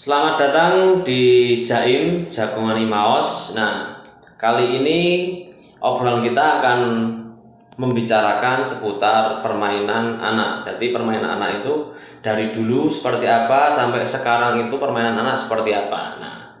Selamat 0.00 0.40
datang 0.40 1.04
di 1.04 1.60
Jaim 1.60 2.24
Jagongan 2.24 2.80
Imaos. 2.80 3.52
Nah, 3.52 4.00
kali 4.40 4.80
ini 4.80 5.00
obrolan 5.76 6.24
kita 6.24 6.56
akan 6.56 6.80
membicarakan 7.76 8.64
seputar 8.64 9.44
permainan 9.44 10.16
anak. 10.16 10.64
Jadi 10.64 10.96
permainan 10.96 11.36
anak 11.36 11.60
itu 11.60 11.92
dari 12.24 12.48
dulu 12.48 12.88
seperti 12.88 13.28
apa 13.28 13.68
sampai 13.68 14.00
sekarang 14.00 14.64
itu 14.64 14.80
permainan 14.80 15.20
anak 15.20 15.36
seperti 15.36 15.76
apa. 15.76 16.16
Nah, 16.16 16.56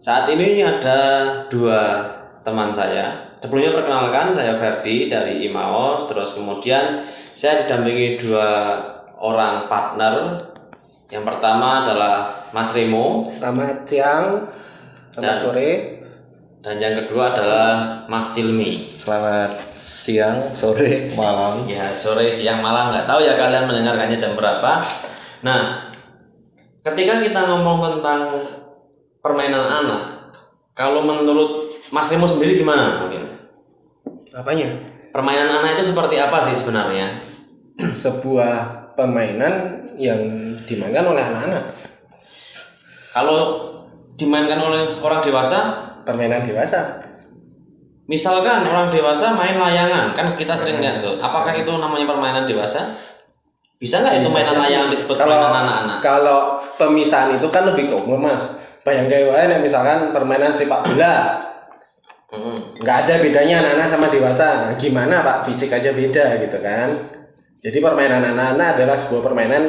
saat 0.00 0.32
ini 0.32 0.64
ada 0.64 1.28
dua 1.52 2.08
teman 2.40 2.72
saya. 2.72 3.36
Sebelumnya 3.36 3.76
perkenalkan 3.76 4.32
saya 4.32 4.56
Ferdi 4.56 5.12
dari 5.12 5.44
Imaos. 5.44 6.08
Terus 6.08 6.32
kemudian 6.32 7.04
saya 7.36 7.68
didampingi 7.68 8.16
dua 8.16 8.80
orang 9.20 9.68
partner. 9.68 10.40
Yang 11.12 11.24
pertama 11.28 11.84
adalah 11.84 12.32
Mas 12.56 12.72
Remo 12.72 13.28
Selamat 13.28 13.84
siang, 13.84 14.48
selamat 15.12 15.20
Dan- 15.20 15.40
sore. 15.44 15.70
dan 16.62 16.78
yang 16.80 16.94
kedua 17.04 17.36
adalah 17.36 17.68
Mas 18.08 18.32
Cilmi. 18.32 18.94
Selamat 18.96 19.76
siang, 19.76 20.56
sore, 20.56 21.12
malam. 21.12 21.68
Ya 21.68 21.90
sore 21.92 22.32
siang 22.32 22.64
malam 22.64 22.94
nggak 22.94 23.04
tahu 23.04 23.20
ya 23.20 23.36
kalian 23.36 23.68
mendengarkannya 23.68 24.16
jam 24.16 24.32
berapa. 24.38 24.80
Nah, 25.44 25.90
ketika 26.80 27.20
kita 27.20 27.40
ngomong 27.44 27.98
tentang 27.98 28.46
permainan 29.20 29.68
anak, 29.68 30.02
kalau 30.72 31.04
menurut 31.04 31.68
Mas 31.92 32.08
Remo 32.08 32.24
sendiri 32.24 32.56
gimana 32.56 33.04
mungkin? 33.04 33.26
Apanya? 34.32 34.70
Permainan 35.12 35.60
anak 35.60 35.76
itu 35.76 35.92
seperti 35.92 36.16
apa 36.16 36.40
sih 36.40 36.56
sebenarnya? 36.56 37.20
Sebuah 38.00 38.81
permainan 38.94 39.54
yang 39.96 40.20
dimainkan 40.64 41.04
oleh 41.04 41.22
anak-anak. 41.22 41.64
Kalau 43.12 43.68
dimainkan 44.16 44.60
oleh 44.60 45.00
orang 45.00 45.20
dewasa, 45.20 45.60
Permainan 46.02 46.42
dewasa. 46.42 46.98
misalkan 48.10 48.66
orang 48.66 48.90
dewasa 48.90 49.30
main 49.32 49.54
layangan, 49.54 50.10
kan 50.12 50.34
kita 50.34 50.50
sering 50.52 50.82
lihat 50.82 50.98
tuh. 50.98 51.14
Apakah 51.22 51.54
itu 51.54 51.70
namanya 51.70 52.10
permainan 52.10 52.42
dewasa? 52.42 52.98
Bisa 53.78 54.02
nggak 54.02 54.22
itu 54.22 54.28
mainan 54.30 54.58
layangan 54.58 54.90
disebut 54.90 55.14
Kalau 55.14 55.30
permainan 55.38 55.62
anak-anak? 55.62 55.98
kalau 56.02 56.40
pemisahan 56.74 57.34
itu 57.34 57.46
kan 57.50 57.66
lebih 57.66 57.90
ke 57.90 57.94
umum 57.94 58.18
mas. 58.30 58.42
Bayangkan 58.82 59.30
wae 59.30 59.58
misalkan 59.62 60.10
permainan 60.10 60.50
sepak 60.50 60.82
bola, 60.82 61.38
Hmm. 62.32 62.56
nggak 62.80 62.96
ada 63.06 63.14
bedanya 63.20 63.60
anak-anak 63.60 63.88
sama 63.92 64.06
dewasa. 64.08 64.48
Nah, 64.64 64.72
Gimana 64.80 65.20
pak? 65.20 65.44
Fisik 65.46 65.68
aja 65.68 65.92
beda 65.92 66.40
gitu 66.40 66.58
kan. 66.64 66.88
Jadi 67.62 67.78
permainan 67.78 68.26
anak-anak 68.34 68.74
adalah 68.74 68.98
sebuah 68.98 69.22
permainan 69.22 69.62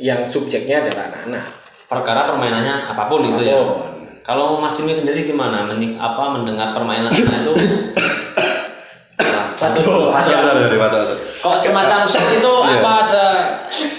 yang 0.00 0.24
subjeknya 0.24 0.80
adalah 0.88 1.12
anak-anak. 1.12 1.44
Perkara 1.84 2.32
permainannya 2.32 2.88
apa 2.88 3.04
pun 3.04 3.20
itu 3.20 3.44
ya. 3.44 3.60
Apa 3.60 3.64
pun. 3.68 3.90
Kalau 4.24 4.56
Mas 4.64 4.72
Simi 4.72 4.96
sendiri 4.96 5.28
gimana? 5.28 5.68
Menik 5.68 6.00
apa 6.00 6.32
mendengar 6.32 6.72
permainan 6.72 7.12
anak 7.12 7.44
itu? 7.44 7.52
Kok 11.44 11.56
semacam 11.60 12.08
shock 12.08 12.40
itu 12.40 12.52
Iya. 12.64 12.80
apa 12.80 12.92
ada 13.04 13.26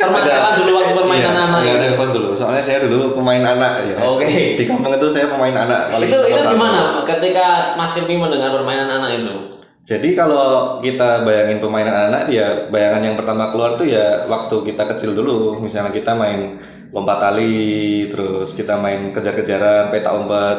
permasalahan 0.02 0.54
dulu 0.66 0.82
waktu 0.82 0.94
permainan 0.98 1.36
anak? 1.46 1.60
iya, 1.62 1.74
ada 1.78 1.94
pas 1.94 2.10
dulu. 2.10 2.34
Soalnya 2.34 2.62
saya 2.66 2.78
dulu 2.90 3.14
pemain 3.14 3.46
anak 3.46 3.86
ya. 3.86 3.98
Oke. 4.02 4.58
Di 4.58 4.66
kampung 4.66 4.90
itu 4.98 5.06
saya 5.06 5.30
pemain 5.30 5.54
anak 5.54 5.94
paling 5.94 6.10
itu 6.10 6.18
itu 6.34 6.42
gimana 6.50 7.06
ketika 7.06 7.78
Mas 7.78 7.94
Simi 7.94 8.18
mendengar 8.18 8.50
permainan 8.50 8.90
anak 8.90 9.22
itu? 9.22 9.65
Jadi 9.86 10.18
kalau 10.18 10.82
kita 10.82 11.22
bayangin 11.22 11.62
pemainan 11.62 12.10
anak 12.10 12.26
ya 12.34 12.74
bayangan 12.74 13.06
yang 13.06 13.14
pertama 13.14 13.54
keluar 13.54 13.78
tuh 13.78 13.86
ya 13.86 14.26
waktu 14.26 14.66
kita 14.66 14.82
kecil 14.90 15.14
dulu. 15.14 15.62
Misalnya 15.62 15.94
kita 15.94 16.18
main 16.18 16.58
lompat 16.90 17.22
tali, 17.22 18.10
terus 18.10 18.58
kita 18.58 18.82
main 18.82 19.14
kejar-kejaran, 19.14 19.94
peta 19.94 20.10
umpet. 20.18 20.58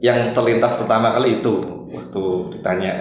Yang 0.00 0.32
terlintas 0.32 0.80
pertama 0.80 1.12
kali 1.12 1.44
itu 1.44 1.84
waktu 1.92 2.24
ditanya. 2.56 2.94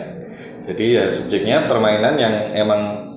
Jadi 0.67 0.85
ya 0.91 1.05
subjeknya 1.07 1.71
permainan 1.71 2.19
yang 2.19 2.35
emang 2.51 3.10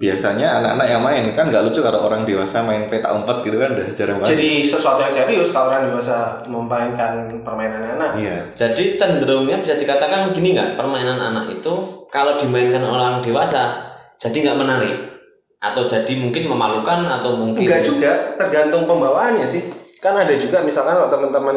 biasanya 0.00 0.64
anak-anak 0.64 0.86
yang 0.88 1.02
main 1.04 1.24
kan 1.36 1.52
nggak 1.52 1.60
lucu 1.60 1.84
kalau 1.84 2.08
orang 2.08 2.24
dewasa 2.24 2.64
main 2.64 2.88
peta 2.88 3.12
umpet 3.12 3.44
gitu 3.44 3.60
kan 3.60 3.76
udah 3.76 3.88
jarang 3.92 4.16
banget. 4.16 4.32
Jadi 4.32 4.50
sesuatu 4.64 5.04
yang 5.04 5.12
serius 5.12 5.52
kalau 5.52 5.68
orang 5.68 5.92
dewasa 5.92 6.40
memainkan 6.48 7.28
permainan 7.44 8.00
anak. 8.00 8.16
Iya. 8.16 8.48
Jadi 8.56 8.96
cenderungnya 8.96 9.60
bisa 9.60 9.76
dikatakan 9.76 10.32
gini 10.32 10.56
nggak 10.56 10.80
permainan 10.80 11.20
anak 11.20 11.52
itu 11.52 11.74
kalau 12.08 12.40
dimainkan 12.40 12.80
orang 12.80 13.20
dewasa 13.20 13.76
jadi 14.16 14.48
nggak 14.48 14.58
menarik 14.64 14.96
atau 15.60 15.84
jadi 15.84 16.16
mungkin 16.16 16.48
memalukan 16.48 17.04
atau 17.04 17.36
mungkin 17.36 17.68
Enggak 17.68 17.84
juga, 17.84 18.12
tergantung 18.40 18.88
pembawaannya 18.88 19.44
sih. 19.44 19.68
Kan 20.00 20.16
ada 20.16 20.32
juga 20.32 20.64
misalkan 20.64 20.96
kalau 20.96 21.12
teman-teman 21.12 21.56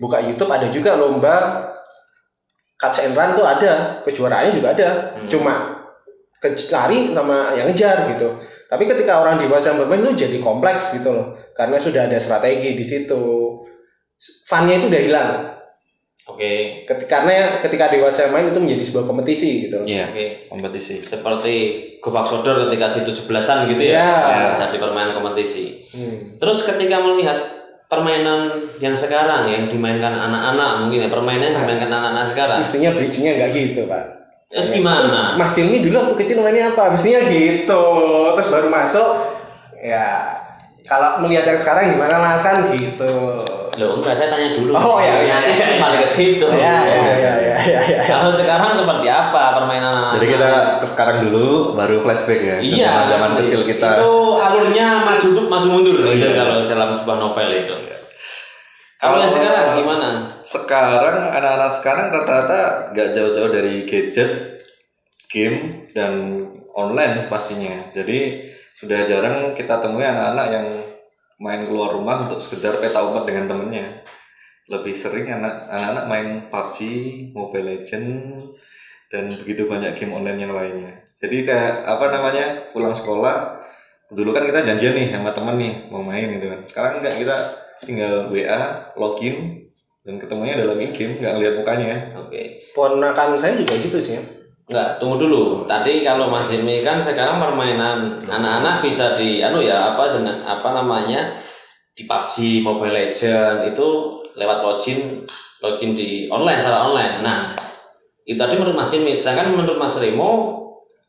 buka 0.00 0.24
YouTube 0.24 0.48
ada 0.48 0.72
juga 0.72 0.96
lomba 0.96 1.68
catch 2.80 3.04
and 3.04 3.12
run 3.12 3.36
tuh 3.36 3.44
ada, 3.44 4.00
kejuaraannya 4.08 4.56
juga 4.56 4.72
ada. 4.72 4.88
Cuma 5.28 5.81
ke 6.42 6.50
lari 6.74 7.14
sama 7.14 7.54
yang 7.54 7.70
ngejar 7.70 8.10
gitu. 8.10 8.34
Tapi 8.66 8.88
ketika 8.90 9.22
orang 9.22 9.38
dewasa 9.38 9.70
yang 9.70 9.84
bermain 9.84 10.02
itu 10.02 10.26
jadi 10.26 10.42
kompleks 10.42 10.96
gitu 10.96 11.14
loh. 11.14 11.38
Karena 11.54 11.78
sudah 11.78 12.10
ada 12.10 12.18
strategi 12.18 12.74
di 12.74 12.82
situ. 12.82 13.22
Funnya 14.48 14.82
itu 14.82 14.90
udah 14.90 15.02
hilang. 15.06 15.30
Oke. 16.26 16.82
Ketika, 16.88 17.20
karena 17.20 17.60
ketika 17.60 17.92
dewasa 17.92 18.26
yang 18.26 18.32
main 18.32 18.48
itu 18.48 18.56
menjadi 18.56 18.82
sebuah 18.88 19.04
kompetisi 19.04 19.68
gitu. 19.68 19.84
Iya. 19.84 20.08
Oke. 20.10 20.26
Kompetisi. 20.48 21.04
Seperti 21.04 21.54
Gobak 22.00 22.24
Sodor 22.24 22.56
ketika 22.66 22.96
di 22.96 23.00
17-an 23.06 23.58
gitu 23.70 23.82
ya. 23.92 23.94
Ya. 24.00 24.40
Jadi 24.56 24.80
permainan 24.80 25.20
kompetisi. 25.20 25.84
Hmm. 25.92 26.40
Terus 26.40 26.64
ketika 26.64 26.96
melihat 27.04 27.38
permainan 27.92 28.56
yang 28.80 28.96
sekarang 28.96 29.52
yang 29.52 29.68
dimainkan 29.68 30.16
anak-anak 30.16 30.80
mungkin 30.80 31.04
ya 31.04 31.10
permainan 31.12 31.52
yang 31.52 31.68
dimainkan 31.68 31.92
anak-anak 31.92 32.24
sekarang. 32.24 32.58
Mestinya 32.64 32.90
bridging-nya 32.96 33.32
nggak 33.36 33.50
gitu 33.52 33.84
pak. 33.84 34.21
Terus 34.52 34.68
Terus 34.68 34.76
gimana? 34.84 35.40
Mas 35.40 35.56
Cilmi 35.56 35.80
dulu 35.80 35.96
waktu 35.96 36.14
kecil 36.20 36.44
mainnya 36.44 36.76
apa? 36.76 36.92
Mestinya 36.92 37.24
gitu. 37.24 37.84
Terus 38.36 38.48
baru 38.52 38.68
masuk. 38.68 39.10
Ya 39.80 40.36
kalau 40.84 41.24
melihat 41.24 41.48
yang 41.48 41.58
sekarang 41.58 41.96
gimana 41.96 42.20
mas 42.20 42.44
kan 42.44 42.60
gitu. 42.68 43.40
Loh 43.72 43.90
enggak 43.96 44.12
saya 44.12 44.28
tanya 44.28 44.52
dulu. 44.52 44.76
Oh, 44.76 45.00
iya, 45.00 45.24
iya, 45.24 45.36
iya. 45.48 45.66
kembali 45.80 45.96
ke 46.04 46.08
situ. 46.12 46.44
Ya 46.52 46.84
ya 46.84 47.00
ya 47.00 47.12
ya 47.16 47.56
ya. 47.64 47.80
ya. 47.80 48.00
Kalau 48.04 48.28
sekarang 48.28 48.76
seperti 48.76 49.08
apa 49.08 49.56
permainan? 49.56 50.20
Jadi 50.20 50.26
kita 50.36 50.50
ke 50.84 50.86
sekarang 50.86 51.24
dulu 51.24 51.72
baru 51.72 52.04
flashback 52.04 52.40
ya. 52.44 52.56
Iya, 52.60 52.92
zaman 53.08 53.40
kecil 53.40 53.64
kita. 53.64 54.04
Itu 54.04 54.36
alurnya 54.36 55.00
maju 55.08 55.48
maju 55.48 55.66
mundur 55.72 55.96
gitu 56.04 56.28
Iya. 56.28 56.36
kalau 56.36 56.68
dalam 56.68 56.92
sebuah 56.92 57.16
novel 57.16 57.48
itu. 57.48 57.74
Kalau 59.02 59.18
yang 59.18 59.26
sekarang 59.26 59.82
gimana? 59.82 60.30
Sekarang 60.46 61.34
anak-anak 61.34 61.70
sekarang 61.74 62.06
rata-rata 62.14 62.94
nggak 62.94 63.08
jauh-jauh 63.10 63.50
dari 63.50 63.82
gadget, 63.82 64.62
game 65.26 65.90
dan 65.90 66.46
online 66.70 67.26
pastinya. 67.26 67.82
Jadi 67.90 68.46
sudah 68.78 69.02
jarang 69.02 69.58
kita 69.58 69.82
temui 69.82 70.06
anak-anak 70.06 70.46
yang 70.54 70.66
main 71.42 71.66
keluar 71.66 71.98
rumah 71.98 72.30
untuk 72.30 72.38
sekedar 72.38 72.78
peta 72.78 73.02
umpet 73.02 73.26
dengan 73.26 73.50
temennya. 73.50 74.06
Lebih 74.70 74.94
sering 74.94 75.26
anak- 75.26 75.66
anak-anak 75.66 76.04
main 76.06 76.28
PUBG, 76.46 76.78
Mobile 77.34 77.74
Legend, 77.74 78.08
dan 79.10 79.26
begitu 79.34 79.66
banyak 79.66 79.98
game 79.98 80.14
online 80.14 80.46
yang 80.46 80.54
lainnya. 80.54 80.94
Jadi 81.18 81.42
kayak 81.42 81.90
apa 81.90 82.06
namanya 82.14 82.70
pulang 82.70 82.94
sekolah 82.94 83.58
dulu 84.14 84.30
kan 84.30 84.46
kita 84.46 84.62
janjian 84.62 84.94
nih 84.94 85.08
sama 85.10 85.34
temen 85.34 85.58
nih 85.58 85.90
mau 85.90 86.06
main 86.06 86.38
gitu 86.38 86.46
kan. 86.46 86.60
Sekarang 86.70 86.92
enggak 87.02 87.18
kita 87.18 87.36
tinggal 87.82 88.30
WA, 88.30 88.92
login 88.94 89.66
dan 90.02 90.18
ketemunya 90.18 90.58
dalam 90.58 90.78
game 90.78 91.18
nggak 91.22 91.34
ngeliat 91.38 91.54
mukanya. 91.62 91.94
Oke. 92.18 92.58
Ponakan 92.74 93.38
saya 93.38 93.54
juga 93.54 93.78
gitu 93.78 93.98
sih. 94.02 94.18
ya. 94.18 94.22
Enggak, 94.66 95.02
tunggu 95.02 95.18
dulu. 95.26 95.66
Tadi 95.66 96.06
kalau 96.06 96.30
Mas 96.30 96.50
Jimmy 96.50 96.82
kan 96.86 97.02
sekarang 97.02 97.42
permainan 97.42 98.22
anak-anak 98.24 98.82
bisa 98.82 99.14
di 99.18 99.42
anu 99.42 99.58
ya 99.62 99.94
apa 99.94 100.06
apa 100.48 100.68
namanya? 100.72 101.38
di 101.92 102.08
PUBG, 102.08 102.64
Mobile 102.64 102.96
Legend 102.96 103.68
itu 103.68 103.88
lewat 104.32 104.64
login 104.64 105.20
login 105.60 105.92
di 105.92 106.24
online 106.32 106.56
secara 106.56 106.88
online. 106.88 107.20
Nah, 107.20 107.52
itu 108.24 108.40
tadi 108.40 108.56
menurut 108.56 108.72
Mas 108.72 108.88
Jimmy. 108.88 109.12
Sedangkan 109.12 109.52
menurut 109.52 109.76
Mas 109.76 110.00
Remo 110.00 110.56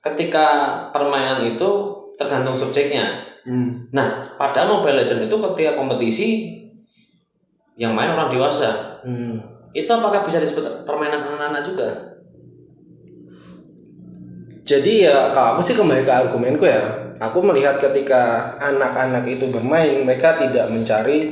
ketika 0.03 0.75
permainan 0.91 1.39
itu 1.47 1.69
tergantung 2.19 2.59
subjeknya. 2.59 3.23
Nah, 3.95 4.35
padahal 4.35 4.79
Mobile 4.79 5.03
Legend 5.03 5.31
itu 5.31 5.35
ketika 5.39 5.79
kompetisi 5.79 6.27
yang 7.77 7.93
main 7.97 8.13
orang 8.13 8.29
dewasa. 8.33 9.01
Hmm. 9.01 9.41
Itu 9.73 9.89
apakah 9.89 10.25
bisa 10.29 10.37
disebut 10.37 10.85
permainan 10.85 11.33
anak-anak 11.33 11.63
juga? 11.65 11.89
Jadi 14.63 15.03
ya 15.03 15.35
kalau 15.35 15.59
aku 15.59 15.61
sih 15.65 15.75
kembali 15.75 16.07
ke 16.07 16.13
argumenku 16.13 16.63
ya. 16.63 17.01
Aku 17.19 17.39
melihat 17.39 17.79
ketika 17.79 18.55
anak-anak 18.59 19.23
itu 19.27 19.47
bermain, 19.47 20.03
mereka 20.03 20.35
tidak 20.39 20.67
mencari 20.67 21.31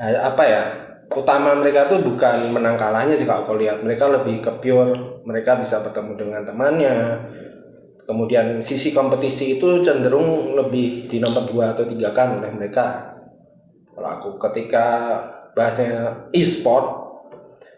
eh, 0.00 0.18
apa 0.20 0.42
ya? 0.44 0.62
Utama 1.14 1.54
mereka 1.54 1.86
tuh 1.86 2.00
bukan 2.00 2.50
menang 2.50 2.74
kalahnya 2.80 3.14
sih 3.14 3.28
kalau 3.28 3.44
aku 3.44 3.54
lihat. 3.60 3.84
Mereka 3.84 4.04
lebih 4.10 4.40
ke 4.40 4.52
pure, 4.60 5.22
mereka 5.28 5.60
bisa 5.60 5.84
bertemu 5.84 6.12
dengan 6.16 6.42
temannya. 6.44 6.96
Kemudian 8.04 8.60
sisi 8.60 8.92
kompetisi 8.92 9.56
itu 9.56 9.80
cenderung 9.80 10.56
lebih 10.56 11.08
di 11.08 11.16
nomor 11.20 11.48
dua 11.48 11.72
atau 11.72 11.88
tiga 11.88 12.12
kan 12.12 12.40
oleh 12.40 12.52
mereka. 12.52 13.13
Kalau 13.94 14.08
aku 14.10 14.28
ketika 14.50 14.86
bahasnya 15.54 16.28
e-sport 16.34 17.04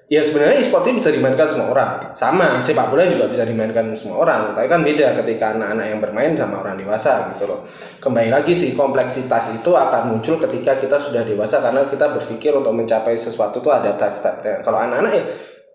Ya 0.06 0.22
sebenarnya 0.22 0.62
e-sport 0.62 0.86
ini 0.86 1.02
bisa 1.02 1.10
dimainkan 1.10 1.50
semua 1.50 1.74
orang. 1.74 2.14
Sama 2.14 2.62
sepak 2.62 2.94
bola 2.94 3.10
juga 3.10 3.26
bisa 3.26 3.42
dimainkan 3.42 3.90
semua 3.98 4.22
orang. 4.22 4.54
Tapi 4.54 4.70
kan 4.70 4.86
beda 4.86 5.18
ketika 5.18 5.58
anak-anak 5.58 5.82
yang 5.82 5.98
bermain 5.98 6.30
sama 6.38 6.62
orang 6.62 6.78
dewasa 6.78 7.34
gitu 7.34 7.50
loh. 7.50 7.66
Kembali 7.98 8.30
lagi 8.30 8.54
sih 8.54 8.78
kompleksitas 8.78 9.58
itu 9.58 9.74
akan 9.74 10.14
muncul 10.14 10.38
ketika 10.38 10.78
kita 10.78 11.02
sudah 11.02 11.26
dewasa 11.26 11.58
karena 11.58 11.90
kita 11.90 12.06
berpikir 12.14 12.54
untuk 12.54 12.70
mencapai 12.70 13.18
sesuatu 13.18 13.58
tuh 13.58 13.74
ada 13.74 13.98
target 13.98 14.62
Kalau 14.62 14.78
anak-anak 14.78 15.10
ya 15.10 15.24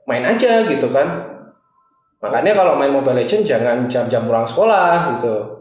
main 0.08 0.24
aja 0.24 0.64
gitu 0.64 0.88
kan. 0.96 1.28
Makanya 2.24 2.56
kalau 2.56 2.80
main 2.80 2.96
Mobile 2.96 3.28
Legends 3.28 3.44
jangan 3.44 3.92
jam-jam 3.92 4.24
pulang 4.24 4.48
sekolah 4.48 5.20
gitu. 5.20 5.60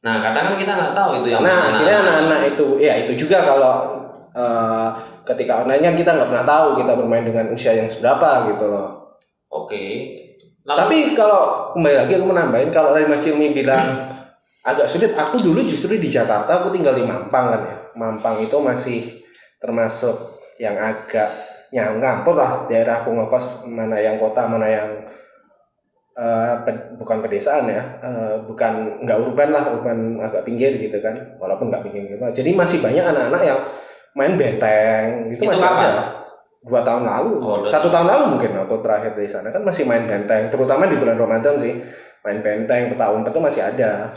Nah, 0.00 0.24
kadang 0.24 0.54
kan 0.54 0.56
kita 0.56 0.72
nggak 0.72 0.94
tahu 0.96 1.20
itu 1.20 1.36
yang 1.36 1.44
Nah, 1.44 1.68
akhirnya 1.68 2.00
anak-anak 2.00 2.40
itu 2.56 2.66
ya 2.80 2.96
itu 2.96 3.12
juga 3.12 3.44
kalau 3.44 4.05
eh, 4.36 4.88
ketika 5.24 5.64
online 5.64 5.82
kan 5.82 5.94
kita 5.96 6.10
nggak 6.12 6.28
pernah 6.28 6.46
tahu 6.46 6.66
kita 6.76 6.92
bermain 6.92 7.24
dengan 7.24 7.48
usia 7.48 7.72
yang 7.72 7.88
seberapa 7.88 8.52
gitu 8.52 8.68
loh. 8.68 9.16
Oke. 9.48 9.84
Lalu- 10.62 10.78
Tapi 10.78 10.96
kalau 11.14 11.42
kembali 11.72 11.96
lagi 11.96 12.12
aku 12.14 12.26
menambahin 12.26 12.68
kalau 12.68 12.92
tadi 12.92 13.06
Mas 13.06 13.24
Ilmi 13.24 13.50
bilang 13.50 14.12
agak 14.62 14.84
sulit, 14.84 15.14
aku 15.14 15.38
dulu 15.40 15.62
justru 15.62 15.94
di 15.94 16.06
Jakarta 16.06 16.60
aku 16.60 16.68
tinggal 16.68 16.92
di 16.92 17.02
Mampang 17.02 17.46
kan 17.48 17.62
ya. 17.62 17.76
Mampang 17.94 18.36
itu 18.38 18.56
masih 18.58 19.00
termasuk 19.56 20.36
yang 20.58 20.76
agak 20.76 21.30
yang 21.70 21.98
ngampur 21.98 22.34
lah 22.34 22.66
daerah 22.66 23.00
aku 23.00 23.10
ngekos 23.10 23.66
mana 23.66 23.96
yang 23.96 24.16
kota 24.16 24.46
mana 24.46 24.66
yang 24.66 24.88
eh, 26.16 26.54
pe- 26.64 26.94
bukan 26.96 27.20
pedesaan 27.20 27.68
ya 27.68 27.82
eh, 28.00 28.34
bukan 28.42 29.02
nggak 29.04 29.18
urban 29.20 29.50
lah 29.50 29.64
urban 29.68 30.16
agak 30.18 30.42
pinggir 30.42 30.72
gitu 30.76 30.96
kan 30.98 31.12
walaupun 31.36 31.68
nggak 31.68 31.84
pinggir 31.84 32.06
gitu 32.08 32.22
jadi 32.22 32.50
masih 32.54 32.80
banyak 32.80 33.04
anak-anak 33.04 33.42
yang 33.44 33.60
main 34.16 34.32
benteng. 34.34 35.28
Gitu 35.28 35.44
Itu 35.44 35.52
masih 35.52 35.62
kapan? 35.62 35.88
ada. 35.92 36.02
Dua 36.66 36.80
tahun 36.82 37.04
lalu. 37.06 37.32
Oh, 37.38 37.62
satu 37.62 37.92
tahun. 37.92 38.08
lalu 38.10 38.24
mungkin 38.34 38.50
aku 38.56 38.80
terakhir 38.80 39.12
di 39.14 39.28
sana. 39.28 39.52
Kan 39.52 39.62
masih 39.62 39.84
main 39.86 40.08
benteng 40.08 40.48
terutama 40.48 40.88
di 40.88 40.96
bulan 40.96 41.14
Ramadan 41.14 41.54
sih. 41.60 41.78
Main 42.24 42.42
benteng 42.42 42.90
peta 42.90 43.12
umpet 43.12 43.30
itu 43.30 43.38
masih 43.38 43.62
ada. 43.62 44.10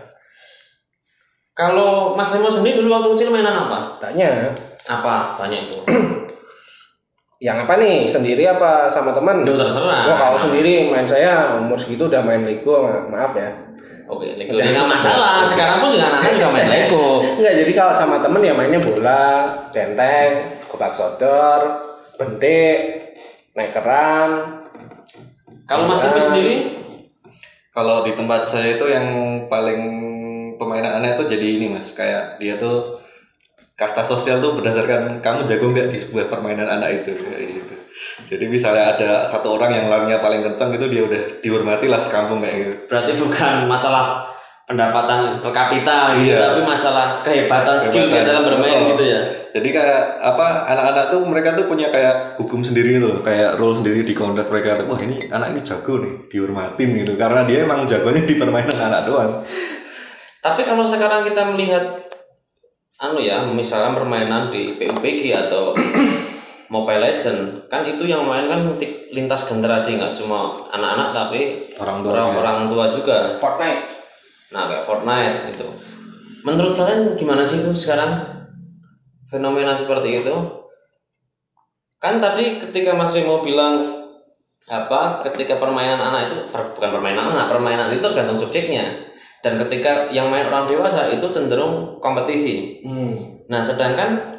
Kalau 1.53 2.15
Mas 2.15 2.31
Remo 2.31 2.47
sendiri 2.47 2.79
dulu 2.79 2.95
waktu 2.95 3.09
kecil 3.19 3.29
mainan 3.35 3.67
apa? 3.67 3.99
banyak. 3.99 4.55
Apa? 4.87 5.43
Banyak 5.43 5.59
itu. 5.67 5.77
yang 7.45 7.67
apa 7.67 7.75
nih? 7.75 8.07
Sendiri 8.07 8.47
apa 8.47 8.87
sama 8.87 9.11
teman? 9.11 9.43
Duh, 9.43 9.59
terserah. 9.59 10.07
Wah, 10.07 10.17
kalau 10.17 10.39
sendiri 10.39 10.87
main 10.87 11.03
saya 11.03 11.59
umur 11.59 11.75
segitu 11.75 12.07
udah 12.07 12.23
main 12.23 12.47
Lego 12.47 12.87
ma- 12.87 13.03
maaf 13.11 13.35
ya 13.35 13.51
Oke, 14.09 14.25
Lego 14.33 14.57
nggak 14.57 14.89
masalah. 14.89 15.45
Sekarang 15.45 15.85
pun 15.85 15.93
juga 15.93 16.09
anak-anak 16.09 16.33
juga 16.33 16.49
main 16.49 16.65
Lego. 16.65 17.21
Enggak, 17.37 17.53
jadi 17.61 17.71
kalau 17.77 17.93
sama 17.93 18.15
temen 18.17 18.41
ya 18.41 18.53
mainnya 18.57 18.81
bola, 18.81 19.53
benteng, 19.69 20.57
kotak 20.65 20.97
sodor, 20.97 21.61
bentik, 22.17 22.79
naik 23.53 23.69
keran. 23.69 24.29
Kalau 25.69 25.85
Mas 25.85 26.01
Remo 26.01 26.17
sendiri, 26.17 26.55
Kalau 27.69 28.01
di 28.03 28.11
tempat 28.17 28.43
saya 28.43 28.75
itu 28.75 28.85
yang 28.89 29.07
paling 29.47 29.79
pemainan 30.59 30.99
aneh 30.99 31.15
itu 31.15 31.31
jadi 31.31 31.47
ini 31.61 31.71
mas, 31.71 31.95
kayak 31.95 32.35
dia 32.41 32.59
tuh 32.59 32.99
kasta 33.79 34.03
sosial 34.03 34.43
tuh 34.43 34.59
berdasarkan 34.59 35.23
kamu 35.23 35.47
jago 35.47 35.71
nggak 35.71 35.87
di 35.87 35.95
sebuah 35.95 36.27
permainan 36.27 36.67
anak 36.67 37.05
itu 37.05 37.15
kayak 37.15 37.47
gitu. 37.47 37.78
Jadi 38.23 38.45
misalnya 38.47 38.95
ada 38.95 39.11
satu 39.21 39.55
orang 39.55 39.71
yang 39.71 39.85
larinya 39.87 40.19
paling 40.19 40.39
kencang 40.41 40.71
itu 40.73 40.85
dia 40.87 41.01
udah 41.03 41.21
dihormati 41.39 41.85
lah 41.87 41.99
sekampung 41.99 42.39
kayak 42.39 42.55
gitu. 42.63 42.73
berarti 42.87 43.11
bukan 43.15 43.67
masalah 43.67 44.23
pendapatan 44.63 45.41
per 45.41 45.49
kapita 45.49 46.13
gitu, 46.21 46.29
Iya. 46.29 46.45
tapi 46.53 46.61
masalah 46.61 47.25
kehebatan 47.25 47.75
skill 47.81 48.05
dia 48.05 48.21
dalam 48.21 48.45
bermain 48.45 48.85
Oh. 48.85 48.93
gitu 48.93 49.01
ya. 49.03 49.21
Jadi 49.49 49.73
kayak 49.73 50.21
apa 50.21 50.69
anak-anak 50.69 51.09
tuh 51.09 51.25
mereka 51.25 51.57
tuh 51.57 51.65
punya 51.65 51.89
kayak 51.89 52.37
hukum 52.37 52.61
sendiri 52.61 53.01
gitu 53.01 53.09
loh, 53.09 53.19
kayak 53.25 53.57
rule 53.57 53.73
sendiri 53.73 54.05
di 54.05 54.13
komunitas 54.13 54.53
mereka. 54.53 54.77
Wah 54.85 55.01
ini 55.01 55.25
anak 55.27 55.57
ini 55.57 55.61
jago 55.65 55.97
nih, 55.97 56.29
dihormatin 56.29 56.89
gitu 57.01 57.17
karena 57.17 57.49
dia 57.49 57.65
emang 57.65 57.81
jagonya 57.83 58.21
di 58.21 58.37
permainan 58.37 58.77
anak 58.77 59.01
doang. 59.09 59.31
Tapi 60.39 60.61
kalau 60.61 60.85
sekarang 60.85 61.25
kita 61.25 61.49
melihat 61.49 62.05
anu 63.01 63.17
ya, 63.17 63.41
misalnya 63.41 63.97
permainan 63.97 64.53
di 64.53 64.77
PUBG 64.77 65.33
atau 65.33 65.73
Mobile 66.69 67.01
Legend, 67.01 67.65
kan 67.65 67.81
itu 67.81 68.05
yang 68.05 68.21
main 68.21 68.45
kan 68.45 68.61
lintas 69.09 69.49
generasi 69.49 69.97
nggak 69.97 70.13
cuma 70.13 70.53
anak-anak 70.69 71.09
tapi 71.11 71.41
Orang 71.75 72.05
tua 72.05 72.13
orang, 72.13 72.27
juga. 72.29 72.39
orang 72.39 72.59
tua 72.69 72.85
juga. 72.85 73.17
Fortnite. 73.41 73.81
Nah 74.53 74.63
kayak 74.65 74.83
Fortnite 74.85 75.37
itu. 75.49 75.65
Menurut 76.45 76.73
kalian 76.73 77.17
gimana 77.17 77.41
sih 77.41 77.57
itu 77.57 77.73
sekarang 77.73 78.21
fenomena 79.25 79.73
seperti 79.73 80.21
itu? 80.21 80.35
Kan 81.97 82.21
tadi 82.21 82.55
ketika 82.57 82.93
Mas 82.93 83.11
Rimo 83.11 83.41
bilang 83.41 83.99
apa 84.69 85.25
ketika 85.25 85.57
permainan 85.57 85.97
anak 85.97 86.29
itu 86.29 86.37
per- 86.47 86.77
bukan 86.77 86.89
permainan 86.93 87.25
anak 87.27 87.49
permainan 87.49 87.89
itu 87.89 88.05
tergantung 88.05 88.37
subjeknya 88.37 88.85
dan 89.41 89.57
ketika 89.57 90.05
yang 90.13 90.29
main 90.29 90.45
orang 90.45 90.69
dewasa 90.69 91.09
itu 91.09 91.25
cenderung 91.33 91.97
kompetisi 91.97 92.77
Hmm. 92.85 93.41
nah 93.49 93.65
sedangkan 93.65 94.38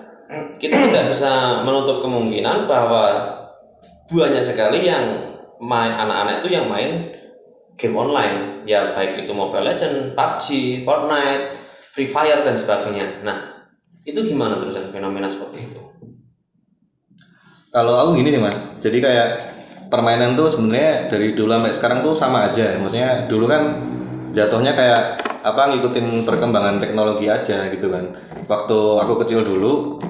kita 0.62 0.76
tidak 0.90 1.10
bisa 1.10 1.62
menutup 1.66 1.98
kemungkinan 1.98 2.70
bahwa 2.70 3.34
banyak 4.06 4.42
sekali 4.42 4.86
yang 4.86 5.34
main 5.58 5.92
anak-anak 5.94 6.42
itu 6.42 6.48
yang 6.54 6.66
main 6.70 7.10
game 7.74 7.96
online 7.98 8.62
ya 8.68 8.94
baik 8.94 9.26
itu 9.26 9.32
Mobile 9.34 9.66
Legend, 9.72 10.14
PUBG, 10.14 10.46
Fortnite, 10.86 11.44
Free 11.90 12.06
Fire 12.06 12.46
dan 12.46 12.54
sebagainya. 12.54 13.26
Nah 13.26 13.66
itu 14.06 14.22
gimana 14.22 14.56
terusan 14.56 14.88
fenomena 14.94 15.26
seperti 15.26 15.66
itu? 15.70 15.80
Kalau 17.70 17.94
aku 18.02 18.18
gini 18.18 18.34
nih 18.34 18.42
mas, 18.42 18.82
jadi 18.82 18.98
kayak 18.98 19.28
permainan 19.90 20.34
tuh 20.34 20.50
sebenarnya 20.50 21.06
dari 21.06 21.38
dulu 21.38 21.54
sampai 21.54 21.74
sekarang 21.74 21.98
tuh 22.02 22.14
sama 22.14 22.50
aja. 22.50 22.74
Maksudnya 22.78 23.30
dulu 23.30 23.46
kan 23.46 23.62
jatuhnya 24.34 24.74
kayak 24.74 25.02
apa 25.40 25.72
ngikutin 25.72 26.26
perkembangan 26.26 26.82
teknologi 26.82 27.30
aja 27.30 27.70
gitu 27.70 27.90
kan. 27.90 28.10
Waktu 28.50 28.78
aku 29.06 29.22
kecil 29.22 29.46
dulu 29.46 30.02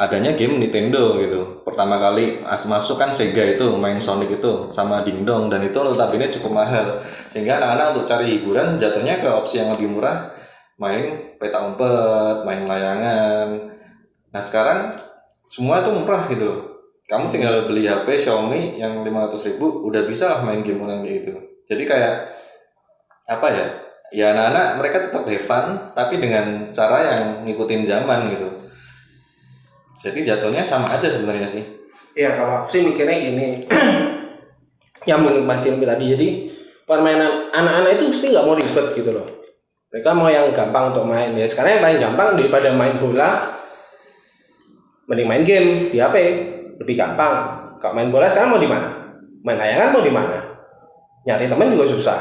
adanya 0.00 0.32
game 0.32 0.56
Nintendo 0.56 1.20
gitu. 1.20 1.60
Pertama 1.60 2.00
kali 2.00 2.40
as 2.48 2.64
masuk 2.64 2.96
kan 2.96 3.12
Sega 3.12 3.44
itu 3.44 3.68
main 3.76 4.00
Sonic 4.00 4.40
itu 4.40 4.72
sama 4.72 5.04
Dingdong 5.04 5.52
dan 5.52 5.60
itu 5.60 5.76
notabene 5.76 6.32
cukup 6.32 6.64
mahal. 6.64 7.04
Sehingga 7.28 7.60
anak-anak 7.60 7.86
untuk 7.92 8.04
cari 8.08 8.40
hiburan 8.40 8.80
jatuhnya 8.80 9.20
ke 9.20 9.28
opsi 9.28 9.60
yang 9.60 9.76
lebih 9.76 9.92
murah 9.92 10.32
main 10.80 11.36
peta 11.36 11.60
umpet, 11.60 12.48
main 12.48 12.64
layangan. 12.64 13.68
Nah 14.32 14.40
sekarang 14.40 14.96
semua 15.52 15.84
itu 15.84 15.92
murah 15.92 16.24
gitu 16.32 16.44
loh. 16.48 16.60
Kamu 17.04 17.28
tinggal 17.28 17.68
beli 17.68 17.84
HP 17.84 18.24
Xiaomi 18.24 18.80
yang 18.80 19.04
500 19.04 19.36
ribu 19.52 19.84
udah 19.84 20.08
bisa 20.08 20.32
lah 20.32 20.40
main 20.40 20.64
game 20.64 20.80
online 20.80 21.04
kayak 21.04 21.16
gitu. 21.20 21.32
Jadi 21.68 21.82
kayak 21.84 22.14
apa 23.28 23.46
ya? 23.52 23.66
Ya 24.10 24.26
anak-anak 24.32 24.66
mereka 24.80 24.96
tetap 25.06 25.22
have 25.28 25.44
fun 25.44 25.66
tapi 25.92 26.18
dengan 26.18 26.72
cara 26.72 26.98
yang 27.04 27.22
ngikutin 27.44 27.82
zaman 27.84 28.32
gitu. 28.32 28.59
Jadi 30.00 30.24
jatuhnya 30.24 30.64
sama 30.64 30.88
aja 30.88 31.12
sebenarnya 31.12 31.44
sih. 31.44 31.64
Ya 32.16 32.32
kalau 32.32 32.64
aku 32.64 32.68
sih 32.72 32.82
mikirnya 32.82 33.20
gini. 33.20 33.68
yang 35.08 35.24
menurut 35.24 35.44
Mas 35.48 35.64
Ilmi 35.64 35.84
tadi 35.84 36.12
jadi 36.12 36.28
permainan 36.84 37.48
anak-anak 37.52 37.96
itu 37.96 38.04
mesti 38.12 38.26
nggak 38.32 38.44
mau 38.44 38.56
ribet 38.56 38.86
gitu 38.96 39.10
loh. 39.12 39.28
Mereka 39.90 40.10
mau 40.14 40.28
yang 40.30 40.52
gampang 40.54 40.94
untuk 40.94 41.04
main 41.08 41.34
ya. 41.34 41.46
Sekarang 41.48 41.76
yang 41.76 41.82
paling 41.82 42.00
gampang 42.00 42.28
daripada 42.38 42.68
main 42.72 42.94
bola, 43.00 43.58
mending 45.10 45.28
main 45.28 45.42
game 45.42 45.68
di 45.90 45.98
HP 45.98 46.16
lebih 46.78 46.94
gampang. 46.96 47.58
Kalau 47.80 47.96
main 47.96 48.12
bola 48.12 48.28
sekarang 48.28 48.56
mau 48.56 48.60
di 48.60 48.70
mana? 48.70 48.88
Main 49.40 49.58
layangan 49.58 49.88
mau 49.92 50.02
di 50.04 50.12
mana? 50.12 50.38
Nyari 51.26 51.48
teman 51.48 51.72
juga 51.72 51.90
susah. 51.90 52.18